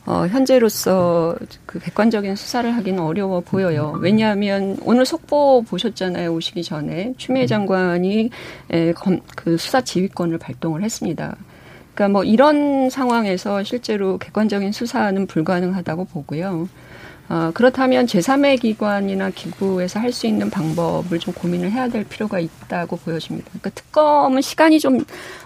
[0.07, 1.36] 어, 현재로서
[1.68, 3.95] 그 객관적인 수사를 하기는 어려워 보여요.
[3.99, 6.34] 왜냐하면 오늘 속보 보셨잖아요.
[6.34, 8.32] 오시기 전에 추미애 장관이
[8.72, 11.36] 에, 검, 그 수사 지휘권을 발동을 했습니다.
[11.93, 16.70] 그러니까 뭐 이런 상황에서 실제로 객관적인 수사는 불가능하다고 보고요.
[17.28, 22.97] 어, 그렇다면 제3의 기관이나 기구에서 할 수 있는 방법을 좀 고민을 해야 될 필요가 있다고
[22.97, 23.49] 보여집니다.
[23.49, 25.03] 그러니까 특검은 시간이 좀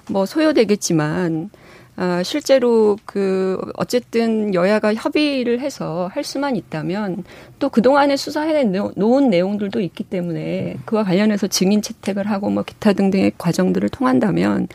[0.10, 1.50] 뭐 소요되겠지만
[1.98, 7.24] 어, 실제로 그 어쨌든 여야가 협의를 해서 할 수만 있다면
[7.60, 13.34] 또 그동안에 수사해 놓은 내용들도 있기 때문에 그와 관련해서 증인 채택을 하고 뭐 기타 등등의
[13.38, 14.68] 과정들을 통한다면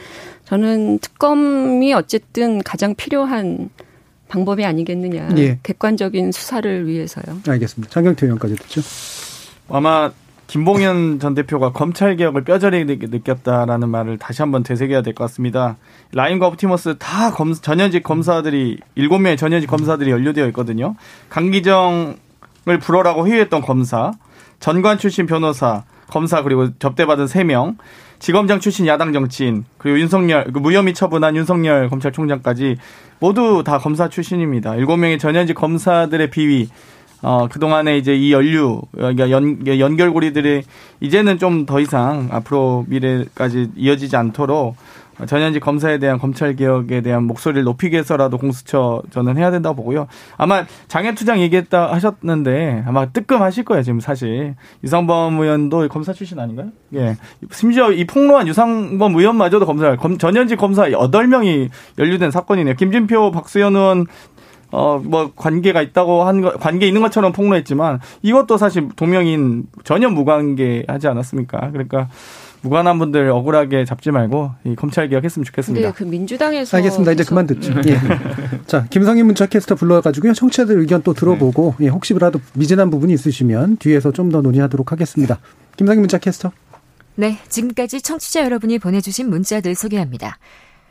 [0.44, 3.70] 저는 특검이 어쨌든 가장 필요한
[4.34, 5.28] 방법이 아니겠느냐.
[5.36, 5.58] 예.
[5.62, 7.38] 객관적인 수사를 위해서요.
[7.46, 7.92] 알겠습니다.
[7.92, 8.80] 장경태 의원까지 듣죠.
[9.68, 10.10] 아마
[10.48, 15.76] 김봉현 전 대표가 검찰 개혁을 뼈저리 느꼈다라는 말을 다시 한번 되새겨야 될 것 같습니다.
[16.12, 20.96] 라인과 옵티머스 다 검, 전현직 검사들이 일곱 명의 전현직 검사들이 연루되어 있거든요.
[21.30, 22.16] 강기정을
[22.82, 24.12] 불어라고 회유했던 검사,
[24.60, 27.78] 전관 출신 변호사, 검사 그리고 접대받은 세명
[28.24, 32.78] 지검장 출신 야당 정치인 그리고 윤석열 그 무혐의 처분한 윤석열 검찰총장까지
[33.20, 34.76] 모두 다 검사 출신입니다.
[34.76, 36.70] 일곱 명의 전현직 검사들의 비위
[37.20, 40.62] 어, 그동안에 이제 이 연류, 그러니까 연, 연결고리들이
[41.00, 44.76] 이제는 좀 더 이상 앞으로 미래까지 이어지지 않도록
[45.26, 50.06] 전현직 검사에 대한 검찰 개혁에 대한 목소리를 높이기 위해서라도 공수처 저는 해야 된다고 보고요.
[50.36, 56.68] 아마 장애투쟁 얘기했다 하셨는데 아마 뜨끔하실 거예요 지금 사실 유상범 의원도 검사 출신 아닌가요?
[56.94, 57.16] 예.
[57.50, 62.74] 심지어 이 폭로한 유상범 의원마저도 검사 전현직 검사 8명이 연루된 사건이네요.
[62.74, 64.06] 김진표 박수현 의원
[64.74, 70.84] 어, 뭐, 관계가 있다고 한 거, 관계 있는 것처럼 폭로했지만 이것도 사실 동명인 전혀 무관계
[70.88, 71.70] 하지 않았습니까?
[71.70, 72.08] 그러니까
[72.64, 75.88] 무관한 분들 억울하게 잡지 말고 이 검찰 개혁했으면 좋겠습니다.
[75.88, 77.12] 네, 그 민주당에서 알겠습니다.
[77.12, 77.72] 이제 그만 듣죠.
[77.86, 77.98] 예.
[78.66, 80.32] 자, 김성인 문자 캐스터 불러가지고요.
[80.32, 81.86] 청취자들 의견 또 들어보고 네.
[81.86, 85.38] 예, 혹시라도 미진한 부분이 있으시면 뒤에서 좀 더 논의하도록 하겠습니다.
[85.76, 86.50] 김성인 문자 캐스터.
[87.16, 90.38] 네, 지금까지 청취자 여러분이 보내주신 문자들 소개합니다.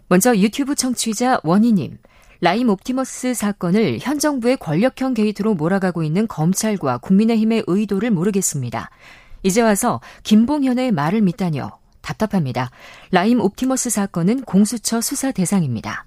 [0.08, 1.98] 먼저 유튜브 청취자 원희님.
[2.40, 8.90] 라임 옵티머스 사건을 현 정부의 권력형 게이트로 몰아가고 있는 검찰과 국민의힘의 의도를 모르겠습니다.
[9.44, 11.72] 이제 와서 김봉현의 말을 믿다뇨.
[12.02, 12.70] 답답합니다.
[13.12, 16.06] 라임 옵티머스 사건은 공수처 수사 대상입니다.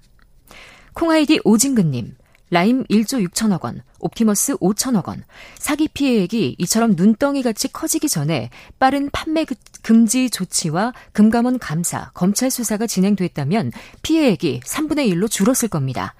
[0.93, 2.15] 콩아이디 오진근님.
[2.49, 5.23] 라임 1조 6천억 원, 옵티머스 5천억 원.
[5.57, 12.49] 사기 피해액이 이처럼 눈덩이 같이 커지기 전에 빠른 판매 그, 금지 조치와 금감원 감사, 검찰
[12.49, 16.15] 수사가 진행됐다면 피해액이 3분의 1로 줄었을 겁니다.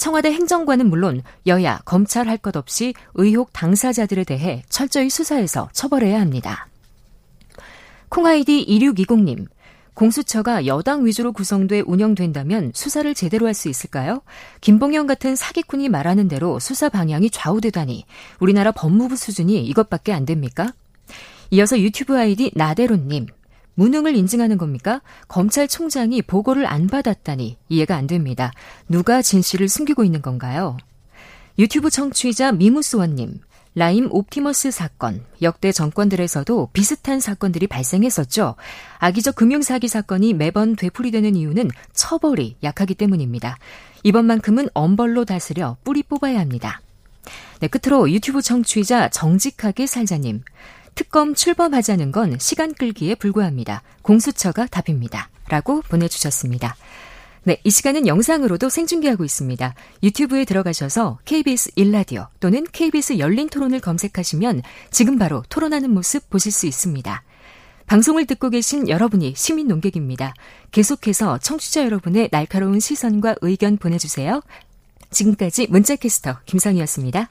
[0.00, 6.68] 청와대 행정관은 물론 여야, 검찰 할 것 없이 의혹 당사자들에 대해 철저히 수사해서 처벌해야 합니다.
[8.08, 9.46] 콩아이디 2620님,
[9.92, 14.22] 공수처가 여당 위주로 구성돼 운영된다면 수사를 제대로 할 수 있을까요?
[14.62, 18.06] 김봉현 같은 사기꾼이 말하는 대로 수사 방향이 좌우되다니
[18.38, 20.72] 우리나라 법무부 수준이 이것밖에 안 됩니까?
[21.50, 23.26] 이어서 유튜브 아이디 나대로님.
[23.80, 25.00] 무능을 인증하는 겁니까?
[25.28, 28.52] 검찰총장이 보고를 안 받았다니 이해가 안 됩니다.
[28.90, 30.76] 누가 진실을 숨기고 있는 건가요?
[31.58, 33.40] 유튜브 청취자 미무스원님.
[33.74, 38.56] 라임 옵티머스 사건, 역대 정권들에서도 비슷한 사건들이 발생했었죠.
[38.98, 43.56] 악의적 금융사기 사건이 매번 되풀이되는 이유는 처벌이 약하기 때문입니다.
[44.02, 46.82] 이번만큼은 엄벌로 다스려 뿌리 뽑아야 합니다.
[47.60, 50.42] 네, 끝으로 유튜브 청취자 정직하게 살자님.
[50.94, 53.82] 특검 출범하자는 건 시간 끌기에 불과합니다.
[54.02, 55.28] 공수처가 답입니다.
[55.48, 56.76] 라고 보내주셨습니다.
[57.42, 59.74] 네, 이 시간은 영상으로도 생중계하고 있습니다.
[60.02, 66.66] 유튜브에 들어가셔서 KBS 일라디오 또는 KBS 열린 토론을 검색하시면 지금 바로 토론하는 모습 보실 수
[66.66, 67.22] 있습니다.
[67.86, 70.34] 방송을 듣고 계신 여러분이 시민 농객입니다.
[70.70, 74.42] 계속해서 청취자 여러분의 날카로운 시선과 의견 보내주세요.
[75.10, 77.30] 지금까지 문자캐스터 김상희였습니다.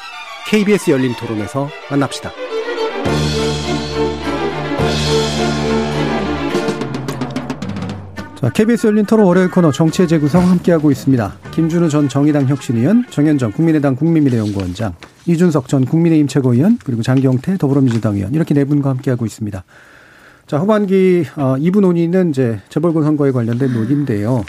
[0.47, 2.31] KBS 열린 토론에서 만납시다.
[8.35, 11.33] 자, KBS 열린 토론 월요일 코너 정치의 재구성 함께하고 있습니다.
[11.51, 14.95] 김준우 전 정의당 혁신위원, 정현정 국민의당 국민미래연구원장,
[15.27, 19.63] 이준석 전 국민의힘 최고위원, 그리고 장경태 더불어민주당 의원 이렇게 네 분과 함께하고 있습니다.
[20.47, 24.43] 자, 후반기 어, 2부 논의는 이제 재벌권 선거에 관련된 논의인데요.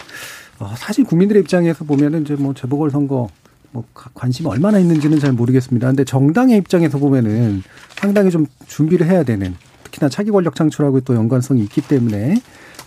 [0.59, 3.29] 어, 사실 국민들의 입장에서 보면은 이제 뭐 재보궐 선거
[3.73, 5.87] 뭐 관심이 얼마나 있는지는 잘 모르겠습니다.
[5.87, 7.63] 근데 정당의 입장에서 보면은
[7.95, 12.35] 상당히 좀 준비를 해야 되는 특히나 차기 권력 창출하고 또 연관성이 있기 때문에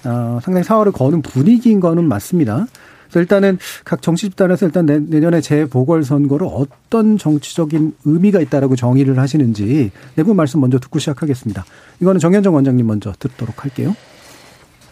[0.04, 2.66] 어, 상당히 사활을 거는 분위기인 거는 맞습니다.
[3.04, 9.90] 그래서 일단은 각 정치 집단에서 일단 내년에 재보궐 선거를 어떤 정치적인 의미가 있다라고 정의를 하시는지
[10.14, 11.64] 내부 말씀 먼저 듣고 시작하겠습니다.
[12.00, 13.94] 이거는 정현정 원장님 먼저 듣도록 할게요.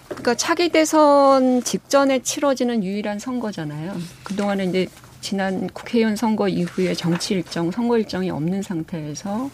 [0.09, 3.95] 그러니까 차기 대선 직전에 치러지는 유일한 선거잖아요.
[4.23, 4.87] 그동안은 이제
[5.25, 9.49] 지난 국회의원 선거 이후에 정치 일정, 선거 일정이 없는 상태에서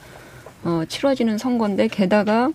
[0.64, 2.50] 어, 치러지는 선거인데 게다가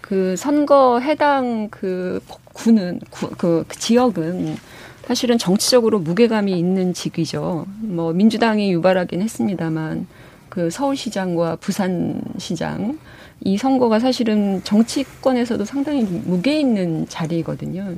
[0.00, 2.20] 그 선거 해당 그
[2.52, 4.56] 구는 구, 그, 그 지역은
[5.04, 7.66] 사실은 정치적으로 무게감이 있는 직위죠.
[7.80, 10.06] 뭐 민주당이 유발하긴 했습니다만
[10.48, 12.96] 그 서울시장과 부산시장
[13.40, 17.96] 이 선거가 사실은 정치권에서도 상당히 무게 있는 자리거든요.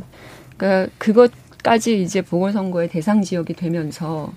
[0.56, 1.30] 그러니까 그것
[1.64, 4.30] 까지 이제 보궐선거의 대상 지역이 되면서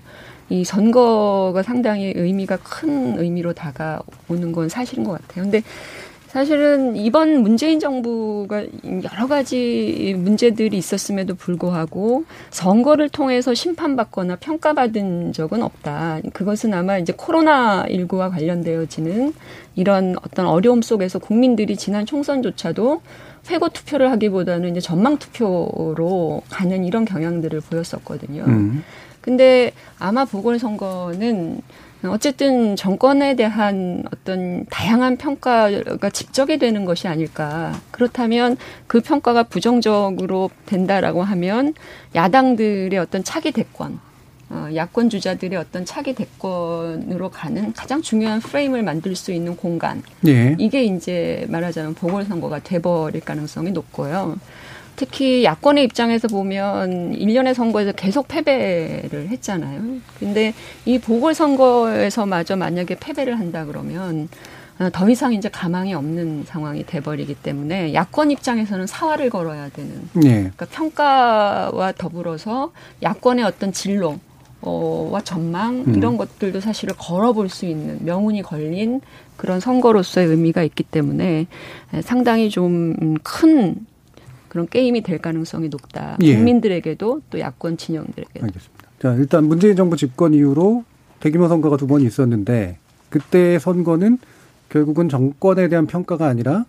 [0.48, 5.44] 이 선거가 상당히 의미가 큰 의미로 다가오는 건 사실인 것 같아요.
[5.44, 5.62] 근데
[6.28, 16.20] 사실은 이번 문재인 정부가 여러 가지 문제들이 있었음에도 불구하고 선거를 통해서 심판받거나 평가받은 적은 없다.
[16.32, 19.34] 그것은 아마 이제 코로나19와 관련되어지는
[19.74, 23.00] 이런 어떤 어려움 속에서 국민들이 지난 총선조차도
[23.50, 28.44] 회고 투표를 하기보다는 이제 전망 투표로 가는 이런 경향들을 보였었거든요.
[28.46, 28.84] 음.
[29.20, 31.60] 근데 아마 보궐선거는
[32.06, 37.78] 어쨌든 정권에 대한 어떤 다양한 평가가 집적이 되는 것이 아닐까.
[37.90, 41.74] 그렇다면 그 평가가 부정적으로 된다라고 하면
[42.14, 43.98] 야당들의 어떤 차기 대권,
[44.50, 50.02] 어, 야권 주자들의 어떤 차기 대권으로 가는 가장 중요한 프레임을 만들 수 있는 공간.
[50.26, 50.56] 예.
[50.58, 54.36] 이게 이제 말하자면 보궐선거가 돼버릴 가능성이 높고요.
[54.96, 59.80] 특히 야권의 입장에서 보면 일련의 선거에서 계속 패배를 했잖아요.
[60.18, 64.28] 근데 이 보궐선거에서마저 만약에 패배를 한다 그러면
[64.80, 70.08] 어, 더 이상 이제 가망이 없는 상황이 돼버리기 때문에 야권 입장에서는 사활을 걸어야 되는.
[70.14, 70.50] 네.
[70.56, 72.72] 그러니까 평가와 더불어서
[73.02, 74.18] 야권의 어떤 진로,
[74.60, 75.94] 와 전망 음.
[75.96, 79.00] 이런 것들도 사실을 걸어볼 수 있는 명운이 걸린
[79.36, 81.46] 그런 선거로서의 의미가 있기 때문에
[82.02, 83.76] 상당히 좀 큰
[84.48, 86.16] 그런 게임이 될 가능성이 높다.
[86.22, 86.34] 예.
[86.34, 88.44] 국민들에게도 또 야권 진영들에게도.
[88.46, 88.88] 알겠습니다.
[89.00, 90.84] 자, 일단 문재인 정부 집권 이후로
[91.20, 92.78] 대규모 선거가 두 번 있었는데
[93.10, 94.18] 그때 선거는
[94.70, 96.64] 결국은 정권에 대한 평가가 아니라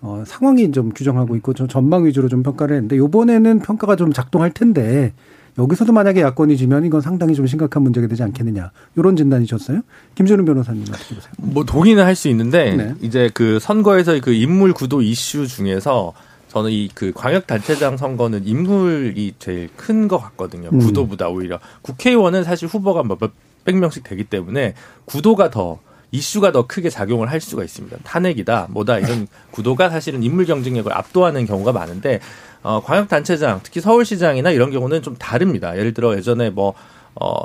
[0.00, 4.50] 어, 상황이 좀 규정하고 있고 좀 전망 위주로 좀 평가를 했는데 요번에는 평가가 좀 작동할
[4.52, 5.12] 텐데
[5.58, 9.80] 여기서도 만약에 야권이 지면 이건 상당히 좀 심각한 문제가 되지 않겠느냐 이런 진단이셨어요?
[10.14, 11.32] 김준우 변호사님 어떻게 보세요?
[11.38, 12.94] 뭐 동의는 할 수 있는데 네.
[13.00, 16.12] 이제 그 선거에서 그 인물 구도 이슈 중에서
[16.48, 20.70] 저는 이 그 광역 단체장 선거는 인물이 제일 큰 것 같거든요.
[20.72, 20.78] 음.
[20.78, 25.78] 구도보다 오히려 국회의원은 사실 후보가 뭐 몇백 명씩 되기 때문에 구도가 더
[26.10, 27.98] 이슈가 더 크게 작용을 할 수가 있습니다.
[28.04, 32.20] 탄핵이다, 뭐다 이런 구도가 사실은 인물 경쟁력을 압도하는 경우가 많은데
[32.62, 35.76] 어, 광역단체장 특히 서울시장이나 이런 경우는 좀 다릅니다.
[35.76, 36.74] 예를 들어 예전에 뭐
[37.14, 37.42] 어,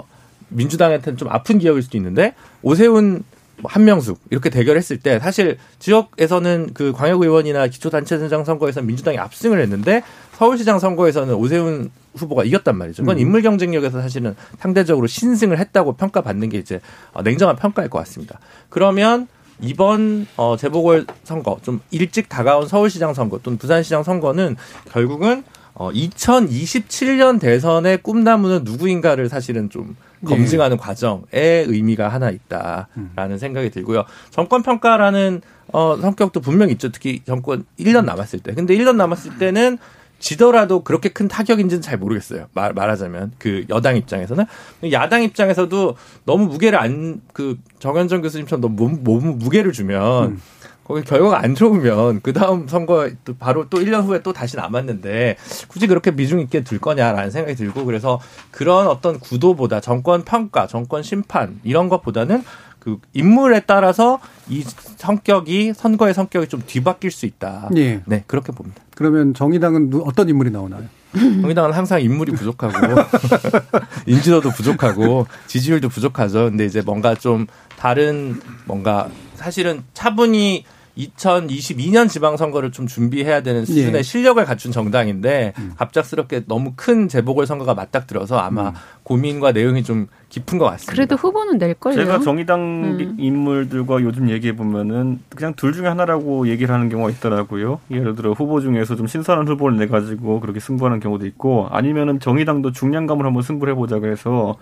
[0.50, 3.24] 민주당한테는 좀 아픈 기억일 수도 있는데 오세훈
[3.58, 10.04] 뭐 한명숙 이렇게 대결했을 때 사실 지역에서는 그 광역의원이나 기초단체장 선거에서 민주당이 압승을 했는데
[10.34, 13.04] 서울시장 선거에서는 오세훈 후보가 이겼단 말이죠.
[13.04, 13.22] 그건 음.
[13.22, 16.80] 인물 경쟁력에서 사실은 상대적으로 신승을 했다고 평가받는 게 이제
[17.14, 18.40] 어, 냉정한 평가일 것 같습니다.
[18.70, 19.28] 그러면
[19.62, 24.56] 이번 어 재보궐 선거 좀 일찍 다가온 서울시장 선거 또는 부산시장 선거는
[24.92, 25.44] 결국은
[25.76, 30.30] 어 2027년 대선의 꿈나무는 누구인가를 사실은 좀 네.
[30.36, 30.82] 검증하는 네.
[30.82, 33.38] 과정에 의미가 하나 있다라는 음.
[33.38, 34.06] 생각이 들고요.
[34.30, 36.92] 정권 평가라는 어 성격도 분명 있죠.
[36.92, 38.54] 특히 정권 1년 남았을 때.
[38.54, 39.78] 근데 1년 남았을 때는
[40.24, 42.48] 지더라도 그렇게 큰 타격인지는 잘 모르겠어요.
[42.54, 44.46] 말, 말하자면 그 여당 입장에서는
[44.94, 50.42] 야당 입장에서도 너무 무게를 안 그 정현정 교수님처럼 너무, 너무 무게를 주면 음.
[50.84, 55.38] 거기 결과가 안 좋으면 그 다음 선거 또 바로 또 1년 후에 또 다시 남았는데
[55.68, 58.20] 굳이 그렇게 미중 있게 둘 거냐라는 생각이 들고 그래서
[58.52, 62.44] 그런 어떤 구도보다 정권 평가, 정권 심판 이런 것보다는
[62.84, 64.20] 그 인물에 따라서
[64.50, 64.62] 이
[64.98, 67.70] 성격이 선거의 성격이 좀 뒤바뀔 수 있다.
[67.78, 68.02] 예.
[68.06, 68.84] 네, 그렇게 봅니다.
[68.96, 70.84] 그러면 정의당은 어떤 인물이 나오나요?
[71.14, 72.74] 정의당은 항상 인물이 부족하고
[74.06, 76.50] 인지도도 부족하고 지지율도 부족하죠.
[76.50, 80.66] 근데 이제 뭔가 좀 다른 뭔가 사실은 차분히
[80.98, 84.02] 2022년 지방선거를 좀 준비해야 되는 수준의 예.
[84.04, 85.74] 실력을 갖춘 정당인데 음.
[85.78, 88.74] 갑작스럽게 너무 큰 재보궐 선거가 맞닥뜨려서 아마 음.
[89.04, 90.94] 고민과 내용이 좀 깊은 것 같습니다.
[90.94, 92.00] 그래도 후보는 낼 거예요.
[92.00, 92.60] 제가 정의당
[93.00, 93.16] 음.
[93.20, 97.80] 인물들과 요즘 얘기해 보면은 그냥 둘 중에 하나라고 얘기를 하는 경우가 있더라고요.
[97.90, 102.72] 예를 들어 후보 중에서 좀 신선한 후보를 내 가지고 그렇게 승부하는 경우도 있고 아니면은 정의당도
[102.72, 104.58] 중량감을 한번 승부를 해보자 그래서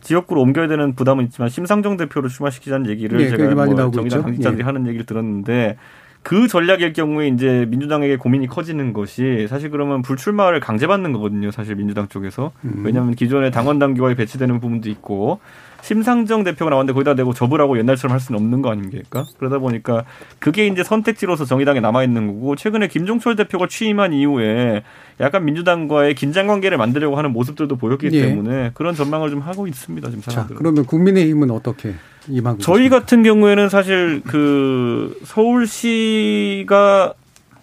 [0.00, 4.64] 지역구로 옮겨야 되는 부담은 있지만 심상정 대표를 출마시키자는 얘기를 네, 제가 뭐 정의당 당직자들이 예.
[4.64, 5.76] 하는 얘기를 들었는데
[6.22, 11.50] 그 전략일 경우에 이제 민주당에게 고민이 커지는 것이 사실 그러면 불출마를 강제받는 거거든요.
[11.50, 12.82] 사실 민주당 쪽에서 음.
[12.84, 15.40] 왜냐하면 기존의 당원 당규에 배치되는 부분도 있고
[15.88, 19.24] 심상정 대표가 나왔는데 거기다 대고 접으라고 옛날처럼 할 수는 없는 거 아닙니까?
[19.38, 20.04] 그러다 보니까
[20.38, 24.82] 그게 이제 선택지로서 정의당에 남아 있는 거고 최근에 김종철 대표가 취임한 이후에
[25.18, 28.20] 약간 민주당과의 긴장 관계를 만들려고 하는 모습들도 보였기 예.
[28.20, 30.56] 때문에 그런 전망을 좀 하고 있습니다 지금 사람들.
[30.56, 31.94] 자, 그러면 국민의힘은 어떻게
[32.28, 37.14] 이만 저희 같은 경우에는 사실 그 서울시가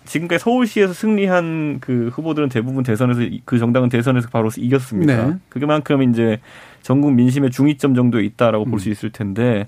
[0.06, 5.28] 지금까지 서울시에서 승리한 그 후보들은 대부분 대선에서 그 정당은 대선에서 바로 이겼습니다.
[5.28, 5.36] 네.
[5.50, 6.40] 그만큼 이제
[6.86, 8.70] 전국 민심의 중위점 정도에 있다라고 음.
[8.70, 9.66] 볼수 있을 텐데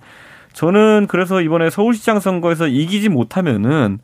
[0.53, 3.97] 저는 그래서 이번에 서울시장 선거에서 이기지 못하면은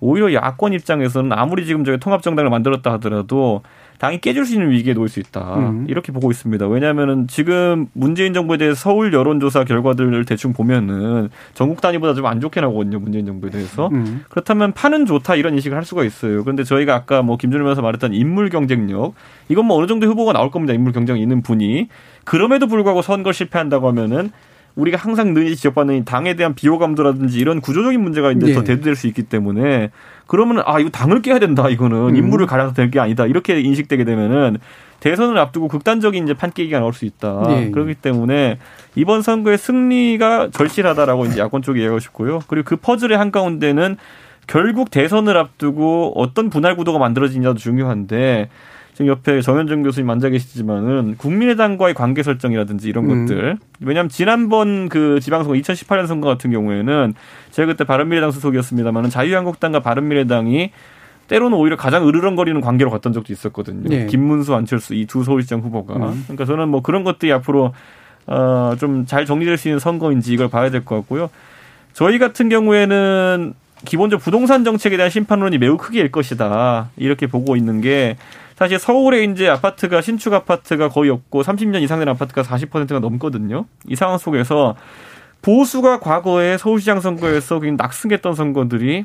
[0.00, 3.62] 오히려 야권 입장에서는 아무리 지금 저희 통합정당을 만들었다 하더라도
[3.98, 5.56] 당이 깨질 수 있는 위기에 놓일 수 있다.
[5.56, 5.86] 음.
[5.88, 6.68] 이렇게 보고 있습니다.
[6.68, 12.60] 왜냐하면 지금 문재인 정부에 대해 서울 여론조사 결과들을 대충 보면은 전국 단위보다 좀 안 좋게
[12.60, 13.00] 나오거든요.
[13.00, 13.88] 문재인 정부에 대해서.
[13.88, 14.24] 음.
[14.28, 16.44] 그렇다면 파는 좋다 이런 인식을 할 수가 있어요.
[16.44, 19.14] 그런데 저희가 아까 뭐 김준일 변호사 말했던 인물 경쟁력
[19.48, 20.74] 이건 뭐 어느 정도 후보가 나올 겁니다.
[20.74, 21.88] 인물 경쟁이 있는 분이
[22.28, 24.30] 그럼에도 불구하고 선거 실패한다고 하면은
[24.76, 28.52] 우리가 항상 늘 지적받는 당에 대한 비호감도라든지 이런 구조적인 문제가 이제 네.
[28.52, 29.90] 더 대두될 수 있기 때문에
[30.28, 32.16] 그러면은 아 이거 당을 깨야 된다 이거는 음.
[32.16, 34.58] 인물을 갈아서 될 게 아니다 이렇게 인식되게 되면은
[35.00, 37.42] 대선을 앞두고 극단적인 이제 판깨기가 나올 수 있다.
[37.48, 37.70] 네.
[37.70, 38.58] 그렇기 때문에
[38.94, 42.40] 이번 선거의 승리가 절실하다라고 이제 야권 쪽에 얘기하고 싶고요.
[42.48, 43.96] 그리고 그 퍼즐의 한 가운데는
[44.46, 48.48] 결국 대선을 앞두고 어떤 분할 구도가 만들어지냐도 중요한데
[48.98, 53.26] 지금 옆에 정현정 교수님 앉아 계시지만은 국민의당과의 관계 설정이라든지 이런 음.
[53.26, 53.56] 것들.
[53.80, 57.14] 왜냐하면 지난번 그 지방선거 2018년 선거 같은 경우에는
[57.52, 60.72] 제가 그때 바른미래당 소속이었습니다만은 자유한국당과 바른미래당이
[61.28, 63.88] 때로는 오히려 가장 으르렁거리는 관계로 갔던 적도 있었거든요.
[63.88, 64.06] 네.
[64.06, 65.94] 김문수, 안철수 이 두 서울시장 후보가.
[65.94, 66.24] 음.
[66.24, 67.72] 그러니까 저는 뭐 그런 것들이 앞으로
[68.26, 71.30] 어 좀 잘 정리될 수 있는 선거인지 이걸 봐야 될 것 같고요.
[71.92, 76.90] 저희 같은 경우에는 기본적으로 부동산 정책에 대한 심판론이 매우 크게 일 것이다.
[76.96, 78.16] 이렇게 보고 있는 게
[78.58, 83.66] 사실 서울에 이제 아파트가 신축 아파트가 거의 없고 30년 이상 된 아파트가 40%가 넘거든요.
[83.86, 84.74] 이 상황 속에서
[85.42, 89.04] 보수가 과거에 서울시장 선거에서 굉장히 낙승했던 선거들이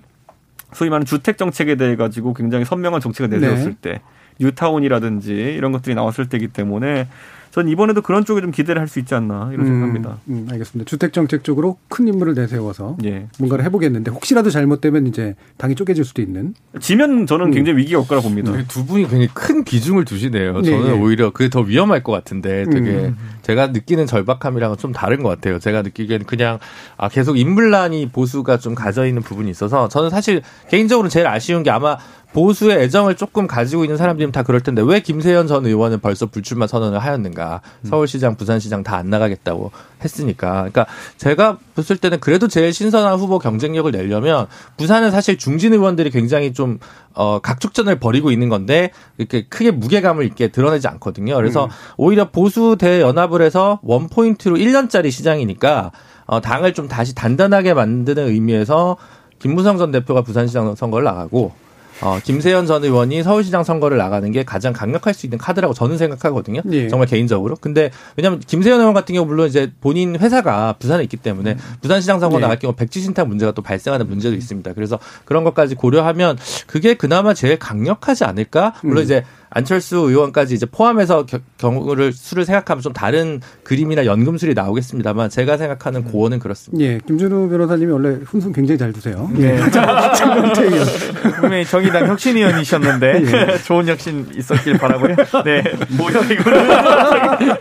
[0.71, 3.91] 소위 말하는 주택 정책에 대해 가지고 굉장히 선명한 정책을 내세웠을 네.
[3.93, 4.01] 때
[4.39, 7.07] 뉴타운이라든지 이런 것들이 나왔을 때이기 때문에
[7.53, 10.17] 전 이번에도 그런 쪽에 좀 기대를 할 수 있지 않나 이런 음, 생각합니다.
[10.27, 10.89] 음, 알겠습니다.
[10.89, 13.27] 주택 정책 쪽으로 큰 인물을 내세워서 예.
[13.37, 16.55] 뭔가를 해보겠는데 혹시라도 잘못되면 이제 당이 쪼개질 수도 있는.
[16.79, 17.51] 지면 저는 음.
[17.51, 18.51] 굉장히 위기가 올 거라 봅니다.
[18.67, 20.61] 두 분이 굉장히 큰 비중을 두시네요.
[20.61, 20.99] 네, 저는 네.
[20.99, 23.17] 오히려 그게 더 위험할 것 같은데 되게 음.
[23.43, 25.59] 제가 느끼는 절박함이랑은 좀 다른 것 같아요.
[25.59, 26.57] 제가 느끼기에는 그냥
[26.97, 31.69] 아, 계속 인물난이 보수가 좀 가져 있는 부분이 있어서 저는 사실 개인적으로 제일 아쉬운 게
[31.69, 31.97] 아마
[32.33, 36.65] 보수의 애정을 조금 가지고 있는 사람들이면 다 그럴 텐데 왜 김세현 전 의원은 벌써 불출마
[36.67, 37.61] 선언을 하였는가?
[37.83, 37.89] 음.
[37.89, 39.71] 서울시장, 부산시장 다 안 나가겠다고
[40.03, 40.51] 했으니까.
[40.53, 40.85] 그러니까
[41.17, 46.79] 제가 봤을 때는 그래도 제일 신선한 후보 경쟁력을 내려면 부산은 사실 중진 의원들이 굉장히 좀
[47.13, 51.35] 어, 각축전을 벌이고 있는 건데 이렇게 크게 무게감을 있게 드러내지 않거든요.
[51.35, 51.69] 그래서 음.
[51.97, 55.91] 오히려 보수 대 연합을 해서 원 포인트로 1년짜리 시장이니까
[56.25, 58.97] 어, 당을 좀 다시 단단하게 만드는 의미에서
[59.39, 61.51] 김무성 전 대표가 부산시장 선거를 나가고
[62.03, 66.61] 어, 김세현 전 의원이 서울시장 선거를 나가는 게 가장 강력할 수 있는 카드라고 저는 생각하거든요.
[66.71, 66.89] 예.
[66.89, 67.55] 정말 개인적으로.
[67.55, 71.57] 근데 왜냐하면 김세현 의원 같은 경우 물론 이제 본인 회사가 부산에 있기 때문에 음.
[71.81, 72.41] 부산시장 선거 예.
[72.41, 74.73] 나갈 경우 백지 신탁 문제가 또 발생하는 문제도 있습니다.
[74.73, 76.37] 그래서 그런 것까지 고려하면
[76.67, 78.73] 그게 그나마 제일 강력하지 않을까?
[78.83, 79.03] 물론 음.
[79.03, 79.23] 이제
[79.53, 81.25] 안철수 의원까지 이제 포함해서
[81.57, 86.83] 경우를 수를 생각하면 좀 다른 그림이나 연금술이 나오겠습니다만 제가 생각하는 고원은 그렇습니다.
[86.83, 89.29] 예, 김준우 변호사님이 원래 훈수 굉장히 잘 두세요.
[89.37, 89.57] 예.
[91.39, 93.57] 분명히 정의당 혁신위원이셨는데 예.
[93.63, 95.15] 좋은 혁신 있었길 바라고요.
[95.45, 95.63] 네,
[95.97, 96.51] 뭐야 이거.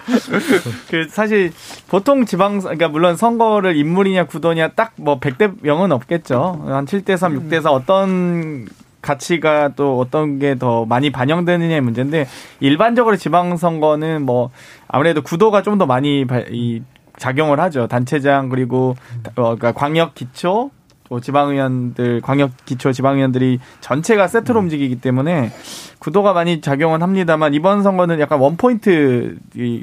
[0.90, 1.52] 그 사실
[1.88, 6.64] 보통 지방 그러니까 물론 선거를 인물이냐 구도냐 딱 뭐 100대 0은 없겠죠.
[6.66, 8.66] 한 7대 3, 6대 4 어떤
[9.02, 12.26] 가치가 또 어떤 게 더 많이 반영되느냐의 문제인데
[12.60, 14.50] 일반적으로 지방선거는 뭐
[14.88, 16.82] 아무래도 구도가 좀 더 많이 이
[17.18, 17.88] 작용을 하죠.
[17.88, 18.94] 단체장 그리고
[19.36, 20.70] 어, 그러니까 광역 기초
[21.08, 24.64] 뭐 지방의원들 광역 기초 지방의원들이 전체가 세트로 음.
[24.64, 25.50] 움직이기 때문에
[25.98, 29.82] 구도가 많이 작용은 합니다만 이번 선거는 약간 원 포인트 이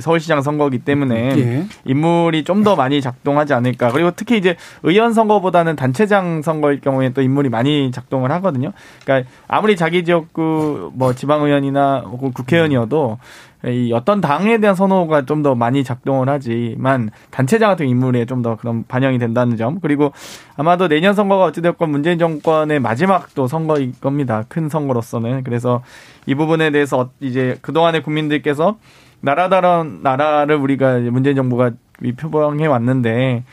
[0.00, 1.66] 서울시장 선거기 때문에 예.
[1.84, 3.90] 인물이 좀 더 많이 작동하지 않을까.
[3.90, 8.72] 그리고 특히 이제 의원 선거보다는 단체장 선거일 경우에 또 인물이 많이 작동을 하거든요.
[9.04, 12.04] 그러니까 아무리 자기 지역구 뭐 지방의원이나
[12.34, 13.18] 국회의원이어도
[13.64, 18.56] 이 어떤 당에 대한 선호가 좀 더 많이 작동을 하지만 단체장 같은 인물에 좀 더
[18.56, 20.12] 그런 반영이 된다는 점 그리고
[20.56, 24.44] 아마도 내년 선거가 어찌됐건 문재인 정권의 마지막 또 선거일 겁니다.
[24.48, 25.82] 큰 선거로서는 그래서
[26.26, 28.76] 이 부분에 대해서 이제 그동안의 국민들께서
[29.22, 31.70] 나라다른 나라를 우리가 문재인 정부가
[32.16, 33.44] 표방해 왔는데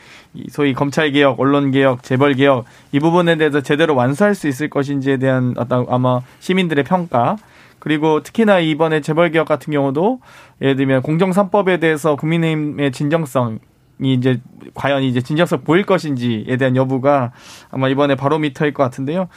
[0.48, 5.16] 소위 검찰 개혁, 언론 개혁, 재벌 개혁 이 부분에 대해서 제대로 완수할 수 있을 것인지에
[5.18, 7.36] 대한 어떤 아마 시민들의 평가
[7.78, 10.20] 그리고 특히나 이번에 재벌 개혁 같은 경우도
[10.60, 13.60] 예를 들면 공정 3법에 대해서 국민의힘의 진정성
[14.02, 14.40] 이 이제
[14.74, 17.32] 과연 이제 진정성 보일 것인지에 대한 여부가
[17.70, 19.28] 아마 이번에 바로미터일 것 같은데요.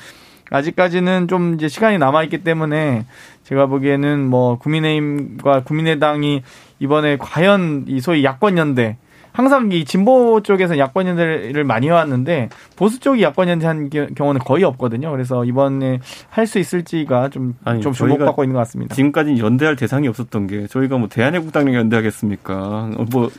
[0.50, 3.06] 아직까지는 좀 이제 시간이 남아 있기 때문에
[3.44, 6.44] 제가 보기에는 뭐 국민의힘과 국민의당이
[6.80, 8.98] 이번에 과연 이 소위 야권 연대
[9.34, 15.12] 항상 이 진보 쪽에서 야권 연대를 많이 해왔는데 보수 쪽이 야권 연대한 경우는 거의 없거든요.
[15.12, 18.94] 그래서 이번에 할 수 있을지가 좀, 아니, 좀 주목받고 있는 것 같습니다.
[18.94, 22.92] 지금까지 연대할 대상이 없었던 게 저희가 뭐 대한애국당이랑 연대하겠습니까?
[23.12, 23.32] 뭐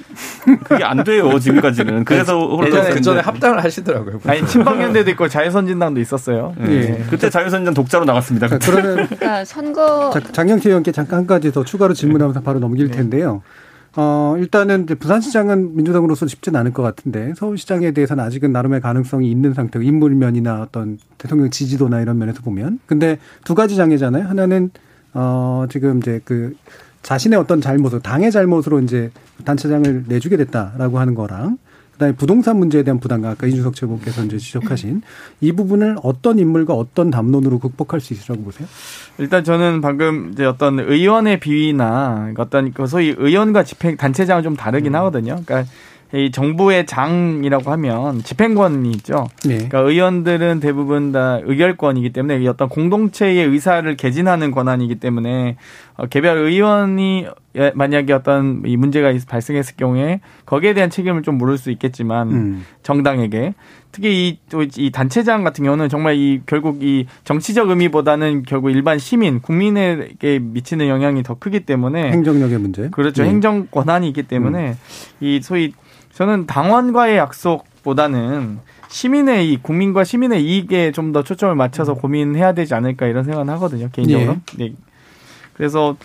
[0.64, 2.03] 그게 안 돼요 지금까지는.
[2.07, 4.20] 그래서 예전에 그 전에 합당을 하시더라고요.
[4.26, 6.55] 아니 친박연대도 있고 자유선진당도 있었어요.
[6.59, 6.66] 네.
[6.66, 7.05] 네.
[7.09, 8.49] 그때 자유선진당 독자로 나갔습니다.
[8.49, 12.97] 자, 그러면 그러니까 선거 장영태 의원께 잠깐 한 가지 더 추가로 질문하면서 바로 넘길 네.
[12.97, 13.42] 텐데요.
[13.97, 19.55] 어, 일단은 이제 부산시장은 민주당으로서 쉽진 않을 것 같은데 서울시장에 대해서는 아직은 나름의 가능성이 있는
[19.55, 22.80] 상태고 인물면이나 어떤 대통령 지지도나 이런 면에서 보면.
[22.86, 24.24] 근데 두 가지 장애잖아요.
[24.24, 24.70] 하나는
[25.12, 26.57] 어, 지금 이제 그
[27.03, 29.12] 자신의 어떤 잘못을 당의 잘못으로 이제
[29.45, 31.59] 단체장을 내주게 됐다라고 하는 거랑
[31.95, 35.03] 그다음에 부동산 문제에 대한 부담감 아까 이준석 최고께서 이제 지적하신
[35.40, 38.68] 이 부분을 어떤 인물과 어떤 담론으로 극복할 수 있으라고 보세요?
[39.18, 44.92] 일단 저는 방금 이제 어떤 의원의 비위나 어떤 그 소위 의원과 집행 단체장은 좀 다르긴
[44.92, 44.97] 음.
[44.97, 45.40] 하거든요.
[45.45, 45.70] 그러니까
[46.14, 49.26] 이 정부의 장이라고 하면 집행권이 있죠.
[49.44, 49.54] 네.
[49.54, 55.56] 그러니까 의원들은 대부분 다 의결권이기 때문에 어떤 공동체의 의사를 개진하는 권한이기 때문에
[55.96, 61.58] 어, 개별 의원이 예, 만약에 어떤 이 문제가 발생했을 경우에 거기에 대한 책임을 좀 물을
[61.58, 62.64] 수 있겠지만 음.
[62.82, 63.54] 정당에게
[63.92, 70.40] 특히 이또이 단체장 같은 경우는 정말 이 결국 이 정치적 의미보다는 결국 일반 시민 국민에게
[70.40, 73.28] 미치는 영향이 더 크기 때문에 행정력의 문제 그렇죠 네.
[73.28, 74.74] 행정 권한이 있기 때문에 음.
[75.20, 75.72] 이 소위
[76.14, 78.58] 저는 당원과의 약속보다는
[78.88, 81.98] 시민의 이 국민과 시민의 이익에 좀 더 초점을 맞춰서 음.
[81.98, 84.36] 고민해야 되지 않을까 이런 생각은 하거든요 개인적으로.
[84.58, 84.64] 예.
[84.64, 84.72] 네.
[85.52, 85.96] 그래서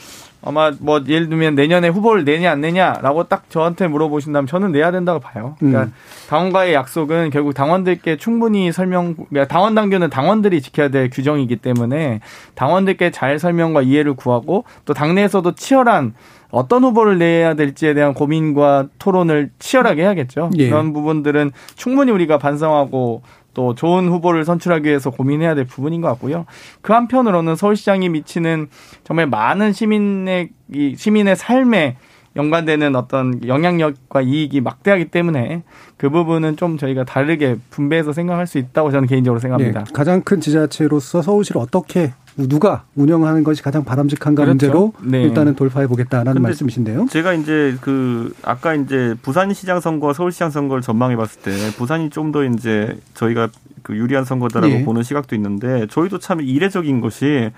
[0.42, 5.20] 아마 뭐 예를 들면 내년에 후보를 내냐 안 내냐라고 딱 저한테 물어보신다면 저는 내야 된다고
[5.20, 5.56] 봐요.
[5.60, 5.94] 그러니까 음.
[6.30, 12.22] 당원과의 약속은 결국 당원들께 충분히 설명, 그러니까 당원 당규는 당원들이 지켜야 될 규정이기 때문에
[12.56, 16.14] 당원들께 잘 설명과 이해를 구하고 또 당내에서도 치열한
[16.52, 20.50] 어떤 후보를 내야 될지에 대한 고민과 토론을 치열하게 해야겠죠.
[20.58, 20.70] 예.
[20.70, 23.22] 그런 부분들은 충분히 우리가 반성하고
[23.54, 26.46] 또 좋은 후보를 선출하기 위해서 고민해야 될 부분인 것 같고요.
[26.82, 28.70] 그 한편으로는 서울시장이 미치는
[29.04, 31.98] 정말 많은 시민의 이 시민의 삶에
[32.40, 35.64] 연관되는 어떤 영향력과 이익이 막대하기 때문에
[35.98, 39.84] 그 부분은 좀 저희가 다르게 분배해서 생각할 수 있다고 저는 개인적으로 생각합니다.
[39.84, 44.54] 네, 가장 큰 지자체로서 서울시를 어떻게 누가 운영하는 것이 가장 바람직한가 그렇죠.
[44.54, 45.24] 문제로 네.
[45.24, 47.08] 일단은 돌파해 보겠다라는 말씀이신데요.
[47.10, 52.46] 제가 이제 그 아까 이제 부산시장 선거, 서울시장 선거를 전망해 봤을 때 부산이 좀 더
[52.46, 53.50] 이제 저희가
[53.82, 54.86] 그 유리한 선거다라고 네.
[54.86, 57.50] 보는 시각도 있는데 저희도 참 이례적인 것이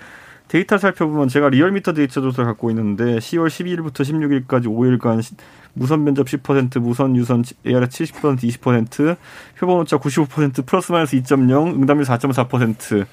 [0.51, 5.23] 데이터 살펴보면 제가 리얼미터 데이터 조사를 갖고 있는데 10월 12일부터 16일까지 5일간
[5.71, 9.15] 무선 면접 10%, 무선 유선 ARS 70%, 20%,
[9.57, 13.05] 표본 오차 95%, 플러스 마이너스 2.0, 응답률 4.4%.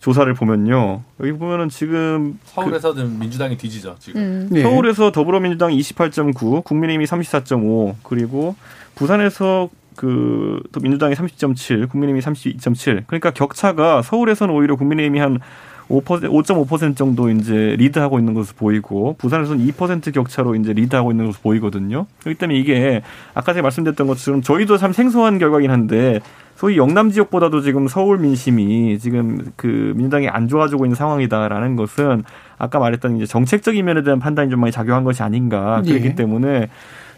[0.00, 1.02] 조사를 보면요.
[1.20, 3.96] 여기 보면은 지금 서울에서는 그 민주당이 뒤지죠.
[3.98, 4.48] 지금 음.
[4.50, 4.62] 네.
[4.62, 8.54] 서울에서 더불어민주당 28.9, 국민의힘이 34.5, 그리고
[8.94, 13.04] 부산에서 그 또 민주당이 30.7, 국민의힘이 32.7.
[13.06, 15.40] 그러니까 격차가 서울에서는 오히려 국민의힘이 한 5%,
[15.88, 22.06] 5.5% 정도 이제 리드하고 있는 것으로 보이고 부산에서는 2% 격차로 이제 리드하고 있는 것으로 보이거든요.
[22.20, 23.02] 그렇기 때문에 이게
[23.34, 26.20] 아까 제가 말씀드렸던 것처럼 저희도 참 생소한 결과긴 한데
[26.56, 32.24] 소위 영남 지역보다도 지금 서울 민심이 지금 그 민주당이 안 좋아지고 있는 상황이다라는 것은
[32.58, 36.14] 아까 말했던 이제 정책적인 면에 대한 판단이 좀 많이 작용한 것이 아닌가 그렇기 예.
[36.14, 36.68] 때문에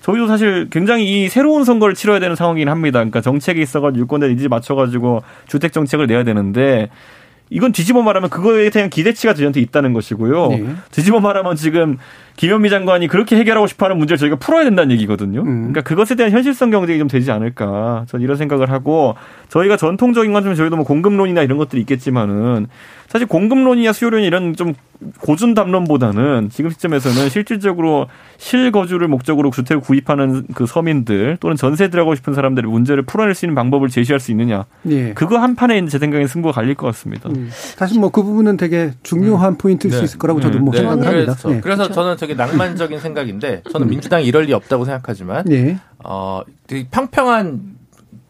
[0.01, 2.99] 저희도 사실 굉장히 이 새로운 선거를 치러야 되는 상황이긴 합니다.
[2.99, 6.89] 그러니까 정책이 있어가지고 유권자 이제 맞춰가지고 주택 정책을 내야 되는데
[7.51, 10.49] 이건 뒤집어 말하면 그거에 대한 기대치가 저희한테 있다는 것이고요.
[10.49, 10.65] 네.
[10.91, 11.97] 뒤집어 말하면 지금
[12.37, 15.41] 김현미 장관이 그렇게 해결하고 싶어하는 문제를 저희가 풀어야 된다는 얘기거든요.
[15.41, 15.59] 음.
[15.73, 18.05] 그러니까 그것에 대한 현실성 경쟁이 좀 되지 않을까.
[18.09, 19.15] 저는 이런 생각을 하고
[19.49, 22.69] 저희가 전통적인 건 좀 저희도 뭐 공급론이나 이런 것들이 있겠지만은
[23.09, 24.75] 사실 공급론이나 수요론 이런 좀
[25.21, 28.07] 고준 담론보다는 지금 시점에서는 실질적으로
[28.37, 33.55] 실거주를 목적으로 주택을 구입하는 그 서민들 또는 전세 들어가고 싶은 사람들의 문제를 풀어낼 수 있는
[33.55, 34.67] 방법을 제시할 수 있느냐.
[34.91, 35.15] 예.
[35.15, 37.29] 그거 한 판에 제 생각에 승부가 갈릴 것 같습니다.
[37.31, 37.49] 음.
[37.51, 39.59] 사실 뭐 그 부분은 되게 중요한 음.
[39.59, 39.99] 포인트일 네.
[39.99, 40.79] 수 있을 거라고 저도 뭐 네.
[40.79, 41.35] 생각을 합니다.
[41.35, 41.61] 그래서, 네.
[41.61, 43.91] 그래서 저는 되게 낭만적인 생각인데 저는 음.
[43.91, 45.79] 민주당이 이럴 리 없다고 생각하지만 네.
[46.05, 47.79] 어, 되게 평평한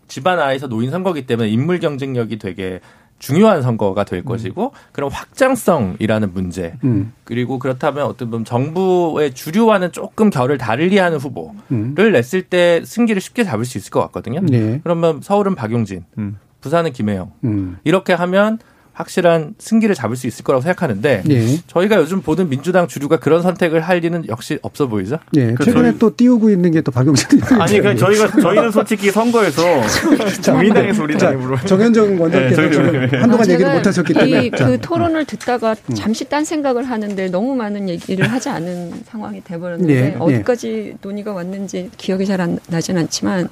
[0.09, 2.81] 집안 아에서 노인 선거기 때문에 인물 경쟁력이 되게
[3.19, 4.25] 중요한 선거가 될 음.
[4.25, 7.13] 것이고 그런 확장성이라는 문제 음.
[7.25, 11.95] 그리고 그렇다면 어떤 보면 정부의 주류와는 조금 결을 다르리하는 후보를 음.
[12.13, 14.41] 냈을 때 승기를 쉽게 잡을 수 있을 것 같거든요.
[14.41, 14.81] 네.
[14.83, 16.39] 그러면 서울은 박용진, 음.
[16.61, 17.79] 부산은 김혜영 음.
[17.85, 18.59] 이렇게 하면
[18.99, 21.59] 확실한 승기를 잡을 수 있을 거라고 생각하는데 예.
[21.69, 25.19] 저희가 요즘 보는 민주당 주류가 그런 선택을 할 리는 역시 없어 보이죠?
[25.37, 25.53] 예.
[25.55, 25.99] 그 최근에 저희...
[25.99, 29.63] 또 띄우고 있는 게 또 박용진 아니 그 저희가 저희는 솔직히 선거에서
[30.45, 35.75] 국민당에서 우리 당으로 정현정 원장께서 네, 한동안 아, 얘기를 못 하셨기 때문에 그 토론을 듣다가
[35.91, 35.95] 음.
[35.95, 39.99] 잠시 딴 생각을 하는데 너무 많은 얘기를 하지 않은 상황이 돼 버렸는데 예.
[40.07, 40.17] 예.
[40.19, 43.49] 어디까지 논의가 왔는지 기억이 잘 안 나진 않지만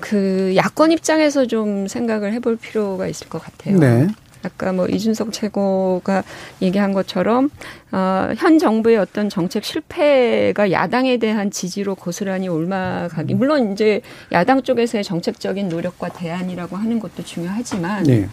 [0.00, 3.78] 그 야권 입장에서 좀 생각을 해볼 필요가 있을 것 같아요.
[3.78, 4.08] 네.
[4.42, 6.24] 아까 뭐 이준석 최고가
[6.60, 7.50] 얘기한 것처럼
[7.92, 14.00] 어, 현 정부의 어떤 정책 실패가 야당에 대한 지지로 고스란히 올라가기 물론 이제
[14.32, 18.28] 야당 쪽에서의 정책적인 노력과 대안이라고 하는 것도 중요하지만 네.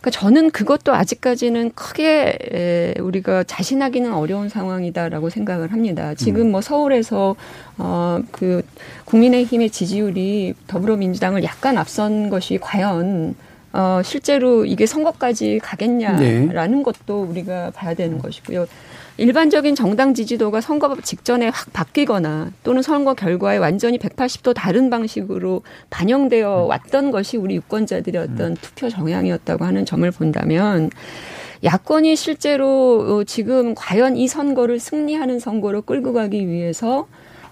[0.00, 6.14] 그러니까 저는 그것도 아직까지는 크게 에, 우리가 자신하기는 어려운 상황이다라고 생각을 합니다.
[6.14, 6.52] 지금 음.
[6.52, 7.34] 뭐 서울에서
[7.78, 8.62] 어 그
[9.04, 13.34] 국민의힘의 지지율이 더불어민주당을 약간 앞선 것이 과연
[13.78, 16.82] 어, 실제로 이게 선거까지 가겠냐라는 네.
[16.82, 18.66] 것도 우리가 봐야 되는 것이고요.
[19.18, 26.64] 일반적인 정당 지지도가 선거 직전에 확 바뀌거나 또는 선거 결과에 완전히 180도 다른 방식으로 반영되어
[26.64, 30.90] 왔던 것이 우리 유권자들의 어떤 투표 정향이었다고 하는 점을 본다면
[31.62, 37.06] 야권이 실제로 지금 과연 이 선거를 승리하는 선거로 끌고 가기 위해서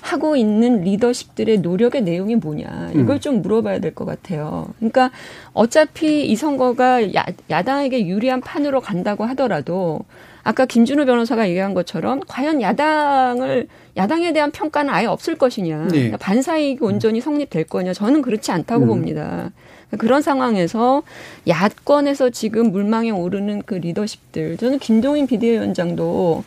[0.07, 3.21] 하고 있는 리더십들의 노력의 내용이 뭐냐 이걸 음.
[3.21, 4.69] 좀 물어봐야 될 것 같아요.
[4.79, 5.11] 그러니까
[5.53, 10.01] 어차피 이 선거가 야, 야당에게 유리한 판으로 간다고 하더라도
[10.45, 15.89] 아까 김준우 변호사가 얘기한 것처럼 과연 야당을 야당에 대한 평가는 아예 없을 것이냐 네.
[15.91, 18.89] 그러니까 반사이익 온전히 성립될 거냐 저는 그렇지 않다고 음.
[18.89, 19.51] 봅니다.
[19.99, 21.03] 그런 상황에서
[21.47, 26.45] 야권에서 지금 물망에 오르는 그 리더십들 저는 김동인 비대위원장도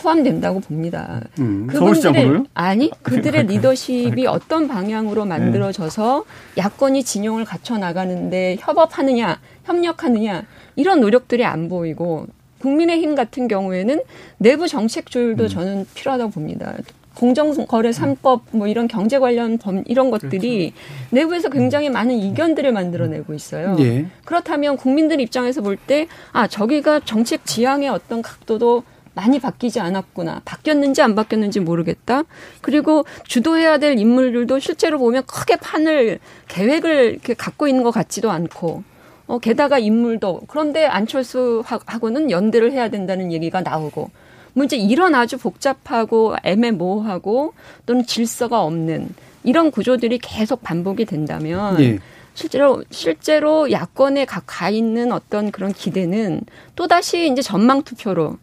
[0.00, 1.20] 포함된다고 봅니다.
[1.38, 6.24] 음, 그분들의 아니 그들의 리더십이 어떤 방향으로 만들어져서
[6.56, 10.44] 야권이 진영을 갖춰 나가는데 협업하느냐 협력하느냐
[10.76, 12.26] 이런 노력들이 안 보이고
[12.60, 14.00] 국민의힘 같은 경우에는
[14.38, 15.48] 내부 정책 조율도 음.
[15.48, 16.74] 저는 필요하다고 봅니다.
[17.14, 21.06] 공정거래 3법 뭐 이런 경제 관련 범 이런 것들이 그렇죠.
[21.10, 23.76] 내부에서 굉장히 많은 이견들을 만들어내고 있어요.
[23.80, 24.06] 예.
[24.24, 28.84] 그렇다면 국민들 입장에서 볼 때 아 저기가 정책 지향의 어떤 각도도
[29.20, 30.40] 많이 바뀌지 않았구나.
[30.46, 32.22] 바뀌었는지 안 바뀌었는지 모르겠다.
[32.62, 38.82] 그리고 주도해야 될 인물들도 실제로 보면 크게 판을 계획을 이렇게 갖고 있는 것 같지도 않고.
[39.26, 44.10] 어, 게다가 인물도 그런데 안철수하고는 연대를 해야 된다는 얘기가 나오고
[44.54, 47.52] 문제 뭐 이런 아주 복잡하고 애매모호하고
[47.86, 49.10] 또는 질서가 없는
[49.44, 51.98] 이런 구조들이 계속 반복이 된다면 예.
[52.34, 56.40] 실제로 실제로 야권에 가, 가 있는 어떤 그런 기대는
[56.74, 58.36] 또 다시 이제 전망 투표로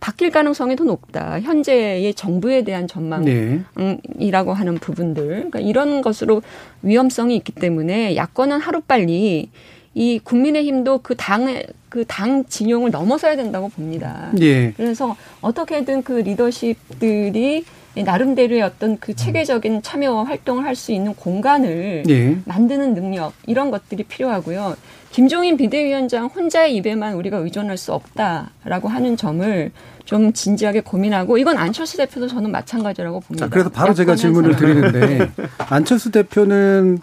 [0.00, 1.40] 바뀔 가능성이 더 높다.
[1.40, 3.32] 현재의 정부에 대한 전망이라고
[3.74, 4.00] 네.
[4.30, 5.26] 하는 부분들.
[5.28, 6.42] 그러니까 이런 것으로
[6.82, 9.50] 위험성이 있기 때문에 야권은 하루빨리
[9.94, 14.30] 이 국민의힘도 그 당의 그 당 진영을 넘어서야 된다고 봅니다.
[14.34, 14.72] 네.
[14.76, 17.64] 그래서 어떻게든 그 리더십들이
[17.96, 22.36] 나름대로의 어떤 그 체계적인 참여와 활동을 할 수 있는 공간을 네.
[22.44, 24.76] 만드는 능력 이런 것들이 필요하고요.
[25.10, 29.70] 김종인 비대위원장 혼자의 입에만 우리가 의존할 수 없다라고 하는 점을
[30.04, 33.46] 좀 진지하게 고민하고 이건 안철수 대표도 저는 마찬가지라고 봅니다.
[33.46, 35.30] 자, 그래서 바로 제가 질문을 드리는데
[35.68, 36.98] 안철수 대표는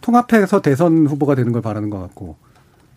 [0.00, 2.36] 통합해서 대선 후보가 되는 걸 바라는 것 같고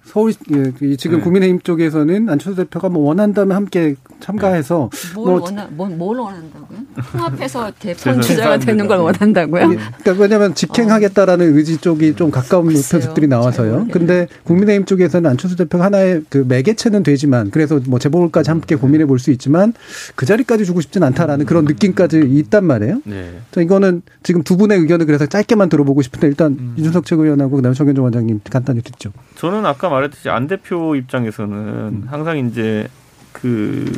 [0.06, 1.24] 서울 예, 지금 네.
[1.24, 5.14] 국민의힘 쪽에서는 안철수 대표가 뭐 원한다면 함께 참가해서 네.
[5.16, 6.80] 뭘뭐 원하 뭘, 뭘 원한다고요?
[7.12, 9.62] 통합해서 대선 주자가 되는 걸 원한다고요?
[9.64, 11.58] 예, 그러니까 왜냐하면 직행하겠다라는 어.
[11.58, 13.88] 의지 쪽이 좀 가까운 표석들이 나와서요.
[13.91, 19.24] 근데 국민의힘 쪽에서는 안철수 대표가 하나의 그 매개체는 되지만 그래서 뭐 재보궐까지 함께 고민해 볼
[19.24, 19.74] 수 있지만
[20.16, 23.01] 그 자리까지 주고 싶진 않다라는 그런 느낌까지 있단 말이에요.
[23.06, 23.39] 네.
[23.58, 26.74] 이거는 지금 두 분의 의견을 그래서 짧게만 들어보고 싶은데 일단 음.
[26.78, 29.12] 이준석 최고위원하고 그다음에 정현종 원장님 간단히 듣죠.
[29.38, 32.06] 저는 아까 말했듯이 안 대표 입장에서는 음.
[32.08, 32.88] 항상 이제
[33.32, 33.91] 그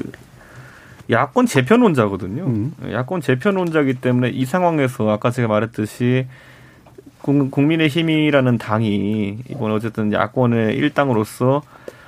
[1.10, 2.46] 야권 재편론자거든요.
[2.46, 2.74] 음.
[2.92, 6.28] 야권 재편론자기 때문에 이 상황에서 아까 제가 말했듯이
[7.22, 11.64] 국민의 힘이라는 당이 이번 어쨌든 야권의 일당으로서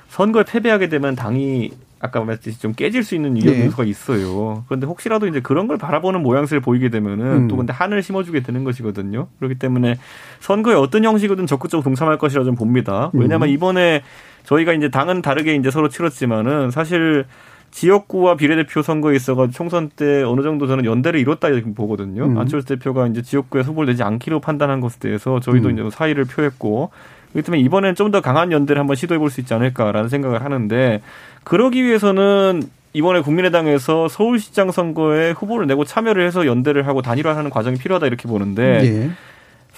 [0.09, 1.71] 선거에 패배하게 되면 당이
[2.07, 3.89] 아까 말했듯이 좀 깨질 수 있는 위험 요소가 네.
[3.89, 4.63] 있어요.
[4.67, 7.47] 그런데 혹시라도 이제 그런 걸 바라보는 모양새를 보이게 되면은 음.
[7.47, 9.27] 또 근데 한을 심어주게 되는 것이거든요.
[9.39, 9.97] 그렇기 때문에
[10.39, 13.11] 선거에 어떤 형식이든 적극적으로 동참할 것이라 좀 봅니다.
[13.13, 13.53] 왜냐하면 음.
[13.53, 14.03] 이번에
[14.43, 17.25] 저희가 이제 당은 다르게 이제 서로 치렀지만은 사실
[17.71, 22.25] 지역구와 비례대표 선거에 있어가 총선 때 어느 정도 저는 연대를 이뤘다 이렇게 보거든요.
[22.25, 22.37] 음.
[22.37, 25.73] 안철수 대표가 이제 지역구에 후보를 내지 않기로 판단한 것에 대해서 저희도 음.
[25.73, 26.91] 이제 사의를 표했고
[27.33, 31.01] 그렇기 때문에 이번에는 좀더 강한 연대를 한번 시도해 볼 수 있지 않을까라는 생각을 하는데
[31.43, 32.63] 그러기 위해서는
[32.93, 38.81] 이번에 국민의당에서 서울시장 선거에 후보를 내고 참여를 해서 연대를 하고 단일화하는 과정이 필요하다 이렇게 보는데
[38.83, 39.09] 예.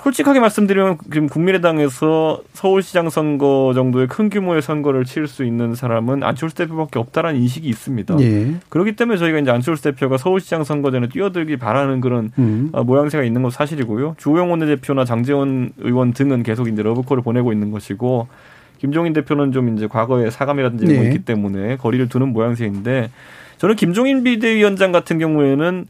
[0.04, 6.56] 솔직하게 말씀드리면 지금 국민의당에서 서울시장 선거 정도의 큰 규모의 선거를 치를 수 있는 사람은 안철수
[6.56, 8.16] 대표밖에 없다라는 인식이 있습니다.
[8.22, 8.54] 예.
[8.70, 12.70] 그렇기 때문에 저희가 이제 안철수 대표가 서울시장 선거전에 뛰어들기 바라는 그런 음.
[12.72, 14.16] 어, 모양새가 있는 건 사실이고요.
[14.18, 18.30] 주호영 원내대표나 장재원 의원 등은 계속 이제 러브콜을 보내고 있는 것이고
[18.78, 21.02] 김종인 대표는 좀 이제 과거에 사감이라든지 이런 네.
[21.02, 23.12] 거 있기 때문에 거리를 두는 모양새인데
[23.58, 25.88] 저는 김종인 비대위원장 같은 경우에는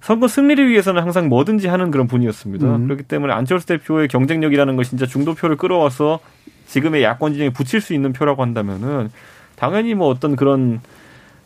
[0.00, 2.76] 선거 승리를 위해서는 항상 뭐든지 하는 그런 분이었습니다.
[2.76, 2.84] 음.
[2.84, 6.20] 그렇기 때문에 안철수 대표의 경쟁력이라는 것이 진짜 중도표를 끌어와서
[6.66, 9.10] 지금의 야권 진영에 붙일 수 있는 표라고 한다면은
[9.56, 10.80] 당연히 뭐 어떤 그런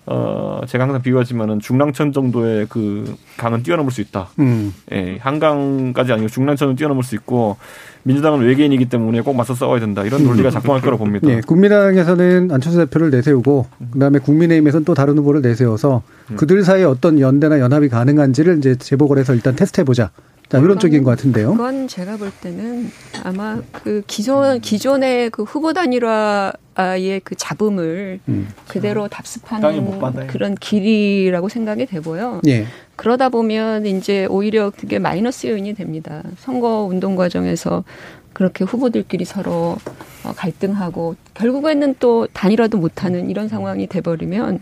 [0.04, 4.30] 어 제가 항상 비유하지만은 중랑천 정도의 그 강은 뛰어넘을 수 있다.
[4.40, 4.74] 음.
[4.90, 7.56] 예, 한강까지 아니고 중랑천을 뛰어넘을 수 있고
[8.04, 10.04] 민주당은 외계인이기 때문에 꼭 맞서 싸워야 된다.
[10.04, 11.26] 이런 논리가 작동할 거라고 봅니다.
[11.26, 16.36] 네, 국민당에서는 안철수 대표를 내세우고 그다음에 국민의힘에서는 또 다른 후보를 내세워서 음.
[16.36, 20.10] 그들 사이에 어떤 연대나 연합이 가능한지를 이제 재보궐 해서 일단 테스트해 보자.
[20.48, 21.52] 자, 이런 쪽인 것 같은데요.
[21.52, 22.90] 그건 제가 볼 때는
[23.24, 28.48] 아마 그 기존 기존의 그 후보 단일화의 그 잡음을 음.
[28.68, 32.42] 그대로 답습하는 그런 길이라고 생각이 되고요.
[32.48, 32.66] 예.
[32.96, 36.22] 그러다 보면 이제 오히려 그게 마이너스 요인이 됩니다.
[36.38, 37.84] 선거 운동 과정에서
[38.32, 39.76] 그렇게 후보들끼리 서로
[40.24, 44.58] 어, 갈등하고 결국에는 또 단일화도 못하는 이런 상황이 돼버리면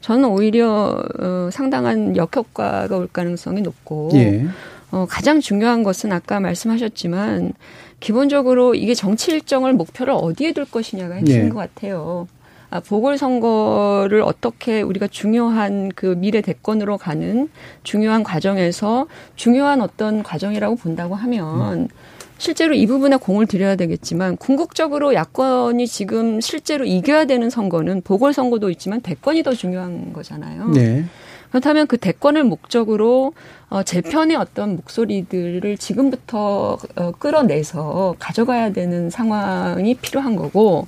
[0.00, 4.46] 저는 오히려 어, 상당한 역효과가 올 가능성이 높고 예.
[4.90, 7.52] 어, 가장 중요한 것은 아까 말씀하셨지만
[8.00, 11.48] 기본적으로 이게 정치 일정을 목표를 어디에 둘 것이냐가 핵심인 예.
[11.48, 12.28] 것 같아요.
[12.70, 17.48] 아, 보궐선거를 어떻게 우리가 중요한 그 미래 대권으로 가는
[17.82, 19.06] 중요한 과정에서
[19.36, 21.88] 중요한 어떤 과정이라고 본다고 하면
[22.36, 29.00] 실제로 이 부분에 공을 들여야 되겠지만 궁극적으로 야권이 지금 실제로 이겨야 되는 선거는 보궐선거도 있지만
[29.00, 30.68] 대권이 더 중요한 거잖아요.
[30.68, 31.04] 네.
[31.50, 33.32] 그렇다면 그 대권을 목적으로
[33.70, 40.86] 어, 재편의 어떤 목소리들을 지금부터 어, 끌어내서 가져가야 되는 상황이 필요한 거고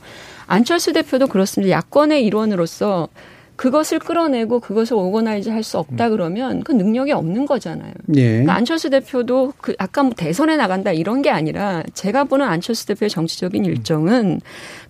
[0.50, 1.76] 안철수 대표도 그렇습니다.
[1.76, 3.08] 야권의 일원으로서
[3.54, 7.92] 그것을 끌어내고 그것을 오거나이즈 할 수 없다 그러면 그 능력이 없는 거잖아요.
[8.16, 8.28] 예.
[8.30, 13.10] 그러니까 안철수 대표도 그 아까 뭐 대선에 나간다 이런 게 아니라 제가 보는 안철수 대표의
[13.10, 14.40] 정치적인 일정은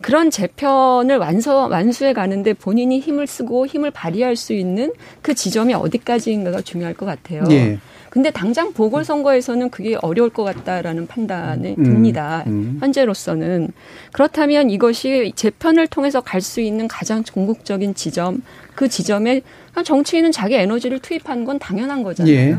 [0.01, 6.63] 그런 재편을 완서 완수해 가는데 본인이 힘을 쓰고 힘을 발휘할 수 있는 그 지점이 어디까지인가가
[6.63, 7.43] 중요할 것 같아요.
[7.51, 7.79] 예.
[8.11, 12.43] 근데 당장 보궐선거에서는 그게 어려울 것 같다라는 판단이 음, 듭니다.
[12.49, 12.77] 음.
[12.81, 13.69] 현재로서는.
[14.13, 18.43] 그렇다면 이것이 재편을 통해서 갈 수 있는 가장 궁극적인 지점,
[18.75, 19.43] 그 지점에
[19.85, 22.35] 정치인은 자기 에너지를 투입하는 건 당연한 거잖아요.
[22.35, 22.57] 예.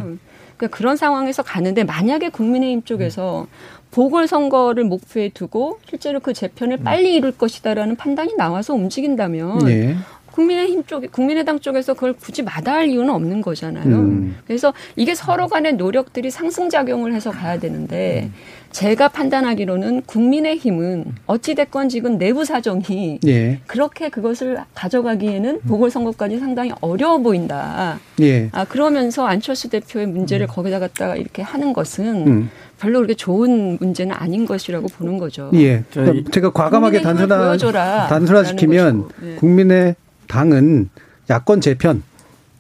[0.56, 3.48] 그러니까 그런 상황에서 가는데 만약에 국민의힘 쪽에서
[3.90, 9.96] 보궐선거를 목표에 두고 실제로 그 재편을 빨리 이룰 것이다라는 판단이 나와서 움직인다면 예.
[10.32, 13.86] 국민의힘 쪽, 국민의당 쪽에서 그걸 굳이 마다할 이유는 없는 거잖아요.
[13.86, 14.36] 음.
[14.48, 18.34] 그래서 이게 서로 간의 노력들이 상승작용을 해서 가야 되는데, 음.
[18.72, 23.60] 제가 판단하기로는 국민의힘은 어찌됐건 지금 내부 사정이 예.
[23.68, 25.68] 그렇게 그것을 가져가기에는 음.
[25.68, 28.00] 보궐선거까지 상당히 어려워 보인다.
[28.22, 28.50] 예.
[28.54, 30.48] 아, 그러면서 안철수 대표의 문제를 음.
[30.48, 32.50] 거기다 갖다가 이렇게 하는 것은 음.
[32.80, 35.52] 별로 그렇게 좋은 문제는 아닌 것이라고 보는 거죠.
[35.54, 35.84] 예.
[35.92, 39.36] 그러니까 제가 과감하게 단순화, 단순화시키면 예.
[39.36, 39.96] 국민의
[40.32, 40.90] 당은
[41.30, 42.02] 야권 재편,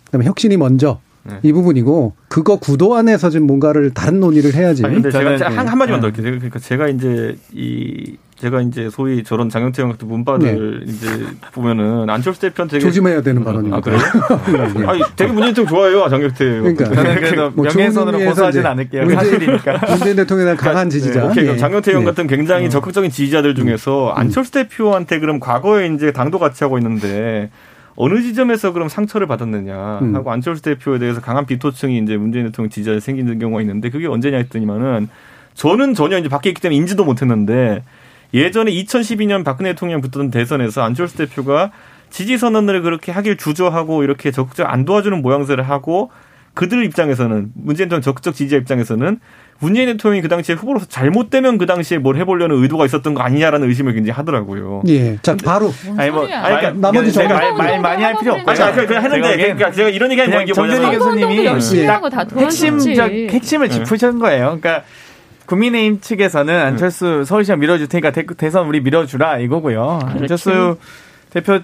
[0.06, 1.40] 그다음에 혁신이 먼저 네.
[1.42, 4.86] 이 부분이고 그거 구도 안에서 좀 뭔가를 다른 논의를 해야지.
[4.86, 6.24] 아니, 근데 제가 한, 한 마디만 더 할게요.
[6.24, 10.92] 그러니까 제가 이제 이 제가 이제 소위 저런 장영태 형 같은 문바들 네.
[10.92, 11.08] 이제
[11.52, 13.78] 보면은 안철수 대표한 되게 조심해야 되는 발언입니다.
[13.78, 14.00] 아 그래요?
[14.80, 14.86] 네.
[14.88, 16.46] 아니 되게 문재인 대통령 좋아해요 장영태.
[16.46, 19.04] 그러니까 그래도 뭐 명예훼손으로 고소하진 않을게요.
[19.04, 19.78] 문재, 사실이니까.
[19.94, 21.22] 문재인 대통령에 그러니까 강한 지지자.
[21.22, 21.28] 네.
[21.28, 21.60] 오케이 그럼 예.
[21.60, 22.06] 장영태 형 네.
[22.06, 22.70] 같은 굉장히 음.
[22.72, 24.18] 적극적인 지지자들 중에서 음.
[24.18, 27.52] 안철수 대표한테 그럼 과거에 이제 당도 같이 하고 있는데
[27.96, 30.16] 어느 지점에서 그럼 상처를 받았느냐 음.
[30.16, 34.38] 하고 안철수 대표에 대해서 강한 비토층이 이제 문재인 대통령 지지자 생기는 경우가 있는데 그게 언제냐
[34.38, 35.10] 했더니만은
[35.54, 37.84] 저는 전혀 이제 밖에 있기 때문에 인지도 못했는데
[38.34, 41.72] 예전에 2012년 박근혜 대통령 붙던 대선에서 안철수 대표가
[42.10, 46.12] 지지 선언을 그렇게 하길 주저하고 이렇게 적극적 안 도와주는 모양새를 하고
[46.54, 49.20] 그들 입장에서는 문재인 대통령 적극적 지지자 입장에서는
[49.60, 53.94] 문재인 대통령이 그 당시에 후보로서 잘못되면 그 당시에 뭘 해보려는 의도가 있었던 거 아니냐라는 의심을
[53.94, 54.82] 굉장히 하더라고요.
[54.88, 55.18] 예.
[55.22, 55.72] 자, 바로.
[55.98, 58.50] 아니, 뭐, 아니, 그러니까 나머지 제가 말, 말 많이 할 필요 없고.
[58.50, 61.48] 아니, 그냥, 하는데, 그러니까 제가 이런 얘기 하는 게 정준희 교수님이
[62.38, 63.76] 핵심적, 핵심을 네.
[63.76, 64.58] 짚으신 거예요.
[64.60, 64.84] 그러니까
[65.52, 69.99] 국민의힘 측에서는 안철수 서울시장 밀어줄 테니까 대, 선 우리 밀어주라 이거고요.
[70.02, 70.22] 그렇지.
[70.22, 70.78] 안철수
[71.32, 71.60] 대표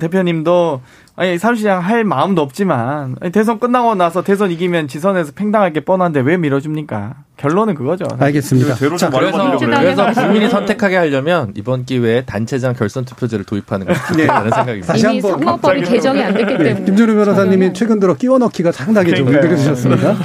[0.00, 0.80] 대표님도
[1.14, 6.38] 아니 사무시장 할 마음도 없지만 대선 끝나고 나서 대선 이기면 지선에서 팽당할 게 뻔한데 왜
[6.38, 7.14] 밀어줍니까?
[7.36, 8.06] 결론은 그거죠.
[8.18, 8.74] 알겠습니다.
[8.74, 14.50] 자, 그래서, 그래서 국민이 선택하게 하려면 이번 기회에 단체장 결선 투표제를 도입하는 것이라는 네.
[14.50, 14.96] 생각입니다.
[14.96, 16.58] 이미 선거법이 개정이 안 됐기 네.
[16.58, 16.84] 때문에.
[16.84, 20.16] 김준우 변호사님이 최근 들어 끼워 넣기가 상당히 좀 늘으셨습니다.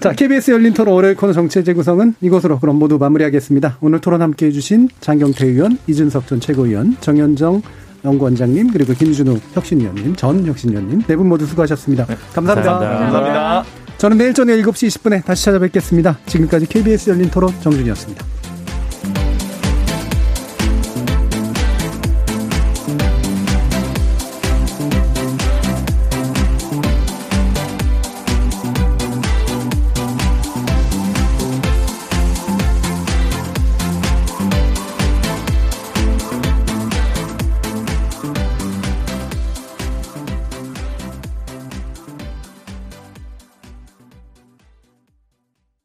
[0.00, 3.76] 자, KBS 열린 토론 월요일 코너 정치의 재구성은 이것으로 그럼 모두 마무리하겠습니다.
[3.80, 7.62] 오늘 토론 함께 해 주신 장경태 의원, 이준석 전 최고위원, 정현정
[8.04, 12.06] 연구원장님 그리고 김준우 혁신위원님 전 혁신위원님 네 분 모두 수고하셨습니다.
[12.34, 12.70] 감사합니다.
[12.70, 12.98] 감사합니다.
[12.98, 13.64] 감사합니다.
[13.98, 16.18] 저는 내일 저녁 7시 20분에 다시 찾아뵙겠습니다.
[16.26, 18.24] 지금까지 KBS 열린 토론 정준이었습니다.